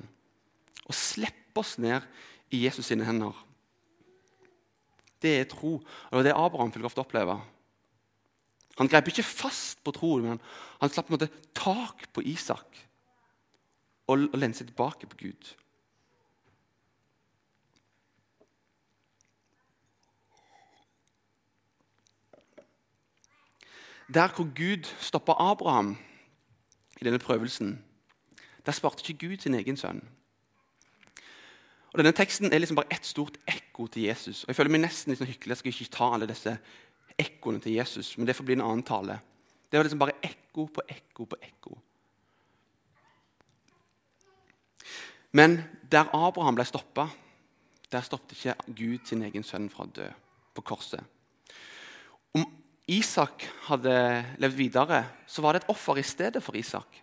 Og 0.88 0.96
slippe 0.96 1.60
oss 1.60 1.76
ned 1.82 2.00
i 2.54 2.62
Jesus 2.64 2.88
sine 2.88 3.04
hender. 3.04 3.36
Det 5.20 5.34
er 5.42 5.48
tro. 5.50 5.76
Og 5.76 6.16
det 6.16 6.22
er 6.22 6.30
det 6.30 6.38
Abraham 6.38 6.72
fikk 6.72 6.88
ofte 6.88 7.04
oppleve. 7.04 7.36
Han 8.78 8.88
grep 8.88 9.10
ikke 9.10 9.26
fast 9.26 9.82
på 9.84 9.92
troen, 9.92 10.24
men 10.24 10.42
han 10.78 10.92
slapp 10.92 11.08
på 11.08 11.12
en 11.12 11.18
måte 11.18 11.32
tak 11.58 12.06
på 12.14 12.22
Isak 12.30 12.84
og 14.08 14.30
lente 14.38 14.62
seg 14.62 14.70
tilbake 14.70 15.08
på 15.10 15.18
Gud. 15.26 15.50
Der 24.14 24.28
hvor 24.28 24.44
Gud 24.44 24.84
stoppa 25.00 25.32
Abraham 25.38 25.96
i 27.00 27.04
denne 27.04 27.18
prøvelsen, 27.18 27.84
der 28.66 28.72
sparte 28.72 29.04
ikke 29.08 29.28
Gud 29.28 29.36
sin 29.36 29.54
egen 29.54 29.76
sønn. 29.76 30.08
Og 31.92 31.98
Denne 31.98 32.12
teksten 32.12 32.52
er 32.52 32.58
liksom 32.58 32.76
bare 32.76 32.92
ett 32.92 33.06
stort 33.06 33.38
ekko 33.48 33.86
til 33.86 34.02
Jesus. 34.02 34.44
Og 34.44 34.48
Jeg 34.48 34.56
føler 34.56 34.70
meg 34.70 34.80
nesten 34.80 35.10
litt 35.10 35.20
sånn 35.20 35.28
hyggelig. 35.30 35.50
Jeg 35.50 35.60
skal 35.60 35.72
ikke 35.72 35.96
ta 35.96 36.08
alle 36.14 36.28
disse 36.28 36.52
ekkoene 37.18 37.60
til 37.60 37.72
Jesus, 37.72 38.12
men 38.18 38.26
det 38.26 38.36
får 38.36 38.44
bli 38.44 38.56
en 38.58 38.64
annen 38.64 38.84
tale. 38.86 39.18
Det 39.70 39.78
var 39.78 39.84
liksom 39.84 40.00
bare 40.00 40.16
ekko 40.22 40.66
på 40.72 40.84
ekko 40.88 41.24
på 41.24 41.38
ekko. 41.42 41.78
Men 45.32 45.58
der 45.92 46.08
Abraham 46.16 46.56
ble 46.56 46.64
stoppa, 46.64 47.08
der 47.92 48.04
stoppet 48.04 48.36
ikke 48.36 48.54
Gud 48.76 49.04
sin 49.08 49.22
egen 49.22 49.44
sønn 49.44 49.68
fra 49.72 49.84
å 49.84 49.92
dø 49.92 50.06
på 50.54 50.64
korset. 50.64 51.04
Om 52.36 52.44
Isak 52.88 53.44
hadde 53.66 53.92
levd 54.40 54.56
videre, 54.56 55.02
så 55.28 55.44
var 55.44 55.54
det 55.54 55.62
et 55.62 55.70
offer 55.72 56.00
i 56.00 56.06
stedet 56.06 56.40
for 56.42 56.56
Isak. 56.56 57.02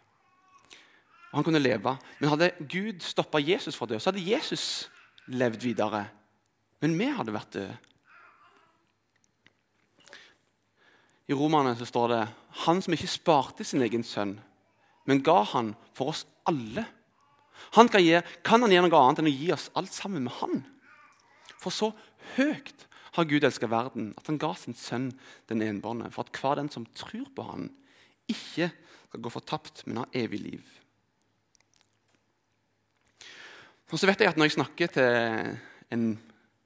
Han 1.36 1.44
kunne 1.44 1.60
leve. 1.60 1.98
Men 2.20 2.32
hadde 2.32 2.54
Gud 2.60 3.04
stoppa 3.04 3.42
Jesus 3.44 3.76
fra 3.76 3.86
å 3.86 3.92
dø, 3.92 4.00
så 4.00 4.10
hadde 4.10 4.24
Jesus 4.24 4.88
levd 5.28 5.66
videre. 5.68 6.06
Men 6.82 6.96
vi 6.98 7.10
hadde 7.12 7.36
vært 7.36 7.58
døde. 7.58 7.76
I 11.26 11.34
Romerne 11.34 11.74
så 11.78 11.88
står 11.90 12.12
det 12.12 12.24
han 12.66 12.82
som 12.86 12.94
ikke 12.94 13.10
sparte 13.10 13.66
sin 13.66 13.82
egen 13.82 14.04
sønn, 14.06 14.36
men 15.10 15.24
ga 15.26 15.40
han 15.56 15.72
for 15.98 16.14
oss 16.14 16.22
alle. 16.46 16.86
Han 17.78 17.90
kan, 17.90 18.04
gi, 18.04 18.20
kan 18.46 18.62
han 18.62 18.74
gjøre 18.74 18.88
noe 18.88 19.02
annet 19.02 19.22
enn 19.24 19.32
å 19.32 19.34
gi 19.34 19.50
oss 19.56 19.72
alt 19.78 19.94
sammen 19.94 20.28
med 20.28 20.36
han? 20.38 20.62
For 21.62 21.74
så 21.74 21.90
høyt 22.36 22.86
har 23.16 23.28
Gud 23.30 23.46
elska 23.48 23.70
verden 23.72 24.12
at 24.20 24.28
han 24.30 24.40
ga 24.42 24.52
sin 24.60 24.78
sønn 24.78 25.10
den 25.50 25.64
enbårne, 25.66 26.12
for 26.14 26.26
at 26.26 26.40
hver 26.40 26.60
den 26.60 26.72
som 26.74 26.88
tror 26.98 27.30
på 27.36 27.48
han, 27.48 27.70
ikke 28.32 28.70
skal 29.08 29.24
gå 29.24 29.32
fortapt, 29.32 29.86
men 29.88 30.02
ha 30.04 30.06
evig 30.18 30.42
liv. 30.44 30.72
Og 33.94 34.00
så 34.02 34.10
vet 34.10 34.24
jeg 34.24 34.32
at 34.32 34.38
Når 34.38 34.50
jeg 34.50 34.58
snakker 34.58 34.88
til 34.92 35.58
en 35.94 36.08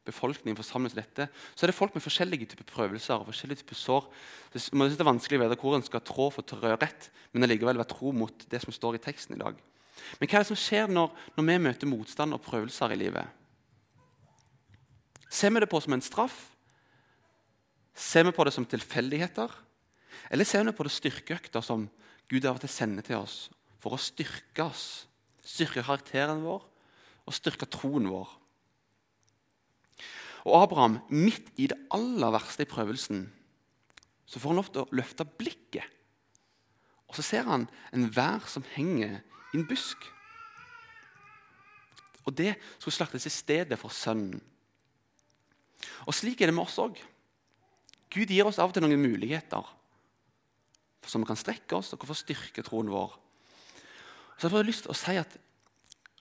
befolkning 0.08 0.56
forsamlet 0.58 0.94
til 0.96 1.04
dette, 1.04 1.28
så 1.54 1.66
er 1.66 1.70
det 1.70 1.78
folk 1.78 1.94
med 1.94 2.02
forskjellige 2.02 2.48
typer 2.54 2.66
prøvelser 2.66 3.20
og 3.20 3.28
forskjellige 3.30 3.62
typer 3.62 3.78
sår. 3.78 4.08
Det, 4.54 4.62
det 4.72 5.00
er 5.04 5.10
vanskelig 5.10 5.38
å 5.38 5.44
vite 5.44 5.60
hvor 5.62 5.76
en 5.78 5.86
skal 5.86 6.02
trå 6.06 6.30
for 6.34 6.42
å 6.42 6.50
trå 6.50 6.72
rett, 6.74 7.10
men 7.34 7.46
allikevel 7.46 7.78
være 7.78 7.92
tro 7.92 8.14
mot 8.16 8.48
det 8.50 8.64
som 8.64 8.74
står 8.74 8.98
i 8.98 9.04
teksten 9.04 9.38
i 9.38 9.42
dag. 9.42 9.60
Men 10.18 10.32
hva 10.32 10.40
er 10.40 10.46
det 10.46 10.50
som 10.50 10.58
skjer 10.58 10.90
når, 10.90 11.12
når 11.36 11.48
vi 11.52 11.60
møter 11.68 11.92
motstand 11.92 12.34
og 12.34 12.42
prøvelser 12.46 12.96
i 12.96 13.02
livet? 13.04 13.39
Ser 15.30 15.54
vi 15.54 15.62
det 15.62 15.70
på 15.70 15.80
som 15.82 15.94
en 15.94 16.04
straff? 16.04 16.38
Ser 17.94 18.26
vi 18.26 18.34
på 18.34 18.46
det 18.48 18.54
som 18.56 18.66
tilfeldigheter? 18.66 19.54
Eller 20.34 20.48
ser 20.48 20.66
vi 20.66 20.74
på 20.74 20.86
det 20.86 20.94
styrkeøkter 20.94 21.64
som 21.66 21.88
Gud 22.30 22.46
av 22.46 22.58
og 22.58 22.64
til 22.64 22.72
sender 22.74 23.06
til 23.06 23.22
oss 23.22 23.38
for 23.80 23.96
å 23.96 24.02
styrke 24.02 24.66
oss, 24.66 25.08
styrke 25.46 25.86
karakteren 25.86 26.44
vår 26.44 26.66
og 27.30 27.36
styrke 27.36 27.70
troen 27.70 28.10
vår? 28.12 28.36
Og 30.48 30.56
Abraham, 30.64 31.00
midt 31.12 31.52
i 31.60 31.68
det 31.70 31.78
aller 31.94 32.34
verste 32.34 32.64
i 32.64 32.70
prøvelsen, 32.70 33.26
så 34.26 34.40
får 34.40 34.52
han 34.52 34.60
lov 34.62 34.70
til 34.72 34.84
å 34.84 34.96
løfte 34.96 35.26
blikket. 35.28 35.86
Og 37.10 37.18
så 37.18 37.26
ser 37.26 37.50
han 37.50 37.66
en 37.94 38.08
vær 38.14 38.46
som 38.50 38.66
henger 38.76 39.20
i 39.20 39.60
en 39.60 39.68
busk. 39.68 40.06
Og 42.26 42.36
det 42.38 42.54
skulle 42.78 42.96
slaktes 42.96 43.26
i 43.26 43.34
stedet 43.34 43.80
for 43.82 43.94
sønnen. 43.94 44.42
Og 46.08 46.16
Slik 46.16 46.42
er 46.42 46.52
det 46.52 46.56
med 46.56 46.68
oss 46.68 46.80
òg. 46.82 47.00
Gud 48.10 48.32
gir 48.32 48.48
oss 48.48 48.60
av 48.62 48.72
og 48.72 48.78
til 48.78 48.86
noen 48.86 49.02
muligheter 49.02 49.76
som 51.10 51.24
vi 51.24 51.30
kan 51.30 51.40
strekke 51.40 51.78
oss 51.78 51.94
og 51.96 52.06
få 52.06 52.18
styrke 52.18 52.62
troen 52.66 52.90
vår. 52.92 53.16
Så 54.38 54.48
jeg 54.48 54.54
har 54.54 54.68
lyst 54.68 54.86
til 54.86 54.94
å 54.94 54.98
si 54.98 55.16
at 55.20 55.40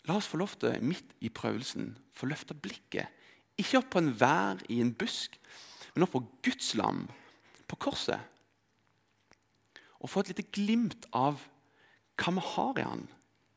La 0.08 0.14
oss 0.16 0.28
få 0.30 0.38
lov 0.40 0.54
til, 0.56 0.72
midt 0.80 1.10
i 1.20 1.28
prøvelsen, 1.28 1.90
få 2.16 2.30
løfte 2.30 2.54
blikket 2.56 3.12
ikke 3.58 3.80
opp 3.80 3.90
på 3.92 4.02
en 4.02 4.12
vær 4.14 4.60
i 4.70 4.78
en 4.82 4.94
busk, 4.94 5.34
men 5.94 6.06
opp 6.06 6.14
på 6.14 6.24
Guds 6.46 6.72
lam 6.78 7.06
på 7.68 7.78
korset. 7.82 8.22
Og 9.98 10.10
få 10.10 10.22
et 10.22 10.30
lite 10.32 10.46
glimt 10.54 11.08
av 11.16 11.42
hva 12.18 12.34
vi 12.36 12.44
har 12.54 12.78
i 12.78 12.86
han. 12.86 13.06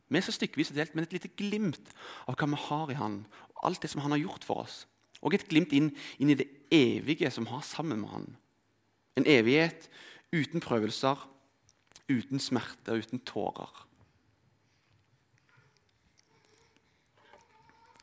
Vi 0.10 0.20
er 0.20 0.26
så 0.26 0.34
stykkevis 0.36 0.74
delt, 0.76 0.96
men 0.96 1.06
et 1.06 1.14
lite 1.14 1.30
glimt 1.38 1.94
av 2.26 2.36
hva 2.36 2.50
vi 2.50 2.62
har 2.66 2.92
i 2.92 2.98
han. 2.98 3.22
Og 3.54 3.68
alt 3.70 3.86
det 3.86 3.92
som 3.94 4.02
han 4.04 4.16
har 4.16 4.24
gjort 4.24 4.48
for 4.48 4.66
oss. 4.66 4.82
Og 5.22 5.36
et 5.36 5.48
glimt 5.50 5.74
inn, 5.78 5.92
inn 6.18 6.34
i 6.34 6.38
det 6.38 6.48
evige 6.74 7.30
som 7.32 7.48
har 7.52 7.62
sammen 7.66 8.02
med 8.02 8.10
han. 8.10 8.28
En 9.20 9.28
evighet 9.30 9.90
uten 10.34 10.64
prøvelser, 10.64 11.20
uten 12.10 12.40
smerte 12.40 12.98
uten 12.98 13.22
tårer. 13.28 13.72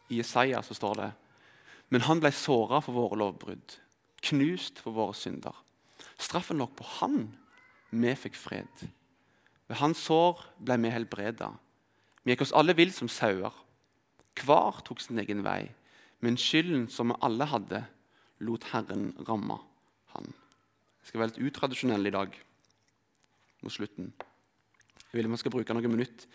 I 0.09 0.21
Isaiah 0.23 0.65
så 0.65 0.77
står 0.77 1.01
det 1.03 1.11
men 1.89 2.05
han 2.05 2.21
ble 2.21 2.31
såra 2.35 2.83
for 2.85 2.97
våre 2.97 3.19
lovbrudd, 3.21 3.79
knust 4.29 4.81
for 4.83 4.97
våre 4.97 5.17
synder. 5.17 5.57
Straffen 6.21 6.61
lå 6.61 6.69
på 6.77 6.85
han. 6.99 7.31
Vi 7.91 8.13
fikk 8.19 8.37
fred. 8.37 8.85
Ved 9.69 9.81
hans 9.81 10.03
sår 10.05 10.43
ble 10.61 10.77
vi 10.83 10.93
helbreda. 10.93 11.53
Vi 12.23 12.35
gikk 12.35 12.45
oss 12.45 12.55
alle 12.57 12.77
vill 12.77 12.93
som 12.93 13.09
sauer. 13.09 13.55
Hver 14.39 14.83
tok 14.85 15.01
sin 15.01 15.21
egen 15.23 15.41
vei. 15.47 15.71
Men 16.25 16.39
skylden 16.41 16.89
som 16.91 17.13
vi 17.13 17.19
alle 17.23 17.47
hadde, 17.47 17.83
lot 18.45 18.65
Herren 18.73 19.13
ramme 19.29 19.59
han. 20.15 20.33
Jeg 21.03 21.11
skal 21.11 21.23
være 21.23 21.33
litt 21.33 21.51
utradisjonell 21.51 22.11
i 22.11 22.15
dag 22.15 22.35
mot 23.63 23.75
slutten. 23.75 24.11
Jeg 25.09 25.17
vil 25.17 25.31
vi 25.31 25.39
skal 25.41 25.55
bruke 25.55 25.75
noen 25.75 25.95
minutter 25.95 26.27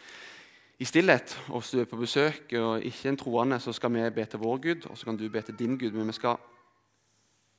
i 0.81 0.87
stillhet. 0.87 1.35
Og 1.51 1.61
hvis 1.61 1.75
du 1.75 1.83
er 1.83 1.89
på 1.89 1.99
besøk 1.99 2.55
og 2.59 2.87
ikke 2.87 3.11
en 3.11 3.19
troende, 3.19 3.59
så 3.61 3.75
skal 3.75 3.93
vi 3.93 4.07
be 4.15 4.25
til 4.25 4.41
vår 4.41 4.63
Gud, 4.63 4.89
og 4.89 4.97
så 4.97 5.07
kan 5.07 5.19
du 5.19 5.27
be 5.29 5.41
til 5.41 5.59
din 5.59 5.77
Gud. 5.77 5.91
Men 5.91 6.09
vi 6.09 6.17
skal 6.17 6.39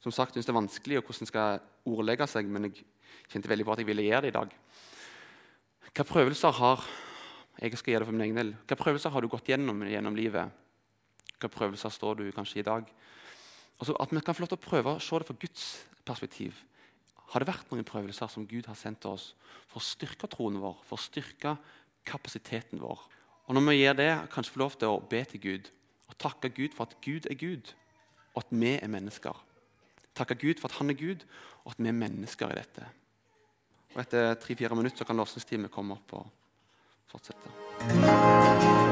som 0.04 0.12
sagt, 0.12 0.34
synes 0.34 0.44
det 0.44 0.52
er 0.52 0.60
vanskelig 0.60 0.98
og 0.98 1.06
hvordan 1.08 1.28
skal 1.30 1.62
ordlegge 1.88 2.26
seg, 2.28 2.48
men 2.52 2.68
jeg 2.68 2.82
kjente 3.32 3.48
veldig 3.48 3.64
på 3.64 3.72
at 3.72 3.80
jeg 3.80 3.88
ville 3.88 4.04
gjøre 4.04 4.26
det 4.26 4.32
i 4.34 4.36
dag. 4.36 4.50
Hva 5.94 6.04
prøvelser 6.04 6.52
har 6.58 6.84
jeg 7.62 7.78
skal 7.78 7.94
gjøre 7.94 8.02
det 8.02 8.08
for 8.08 8.16
min 8.16 8.24
egen 8.26 8.36
del, 8.36 8.50
hva 8.66 8.76
prøvelser 8.76 9.14
har 9.14 9.22
du 9.24 9.30
gått 9.32 9.48
gjennom 9.48 9.80
gjennom 9.86 10.16
livet? 10.18 10.63
Hva 11.40 11.50
prøvelser 11.50 11.92
står 11.92 12.20
du 12.20 12.28
kanskje 12.32 12.60
i 12.62 12.66
dag? 12.66 12.86
Altså 13.78 13.96
At 14.00 14.12
vi 14.12 14.20
kan 14.20 14.34
få 14.34 14.44
lov 14.44 14.52
til 14.52 14.60
å 14.60 14.68
prøve 14.68 14.94
å 14.94 15.02
se 15.02 15.18
det 15.18 15.28
fra 15.28 15.40
Guds 15.40 15.64
perspektiv. 16.04 16.54
har 17.34 17.40
det 17.40 17.48
vært 17.48 17.70
noen 17.72 17.84
prøvelser 17.84 18.28
som 18.28 18.46
Gud 18.46 18.66
har 18.66 18.76
sendt 18.76 19.04
oss 19.06 19.34
for 19.66 19.80
å 19.80 19.82
styrke 19.82 20.28
troen 20.30 20.60
vår, 20.60 20.76
for 20.86 20.94
å 20.94 21.02
styrke 21.02 21.56
kapasiteten 22.06 22.78
vår. 22.78 23.00
Og 23.48 23.54
Når 23.54 23.70
vi 23.70 23.80
gjør 23.80 23.96
det, 23.96 24.28
kanskje 24.30 24.52
få 24.52 24.58
lov 24.58 24.76
til 24.78 24.88
å 24.88 25.00
be 25.00 25.24
til 25.24 25.40
Gud 25.40 25.70
og 26.08 26.18
takke 26.18 26.48
Gud 26.48 26.76
for 26.76 26.84
at 26.84 26.96
Gud 27.02 27.26
er 27.30 27.34
Gud, 27.34 27.74
og 28.34 28.44
at 28.44 28.50
vi 28.50 28.74
er 28.76 28.88
mennesker. 28.88 29.34
Takke 30.14 30.34
Gud 30.34 30.60
for 30.60 30.68
at 30.68 30.78
han 30.78 30.90
er 30.90 30.98
Gud, 31.00 31.24
og 31.64 31.72
at 31.72 31.82
vi 31.82 31.88
er 31.88 31.98
mennesker 31.98 32.52
i 32.52 32.60
dette. 32.60 32.86
Og 33.94 34.00
Etter 34.02 34.34
tre-fire 34.34 34.76
minutter 34.76 35.06
kan 35.06 35.16
lovsangsteamet 35.16 35.72
komme 35.74 35.98
opp 35.98 36.16
og 36.18 36.26
fortsette. 37.10 38.83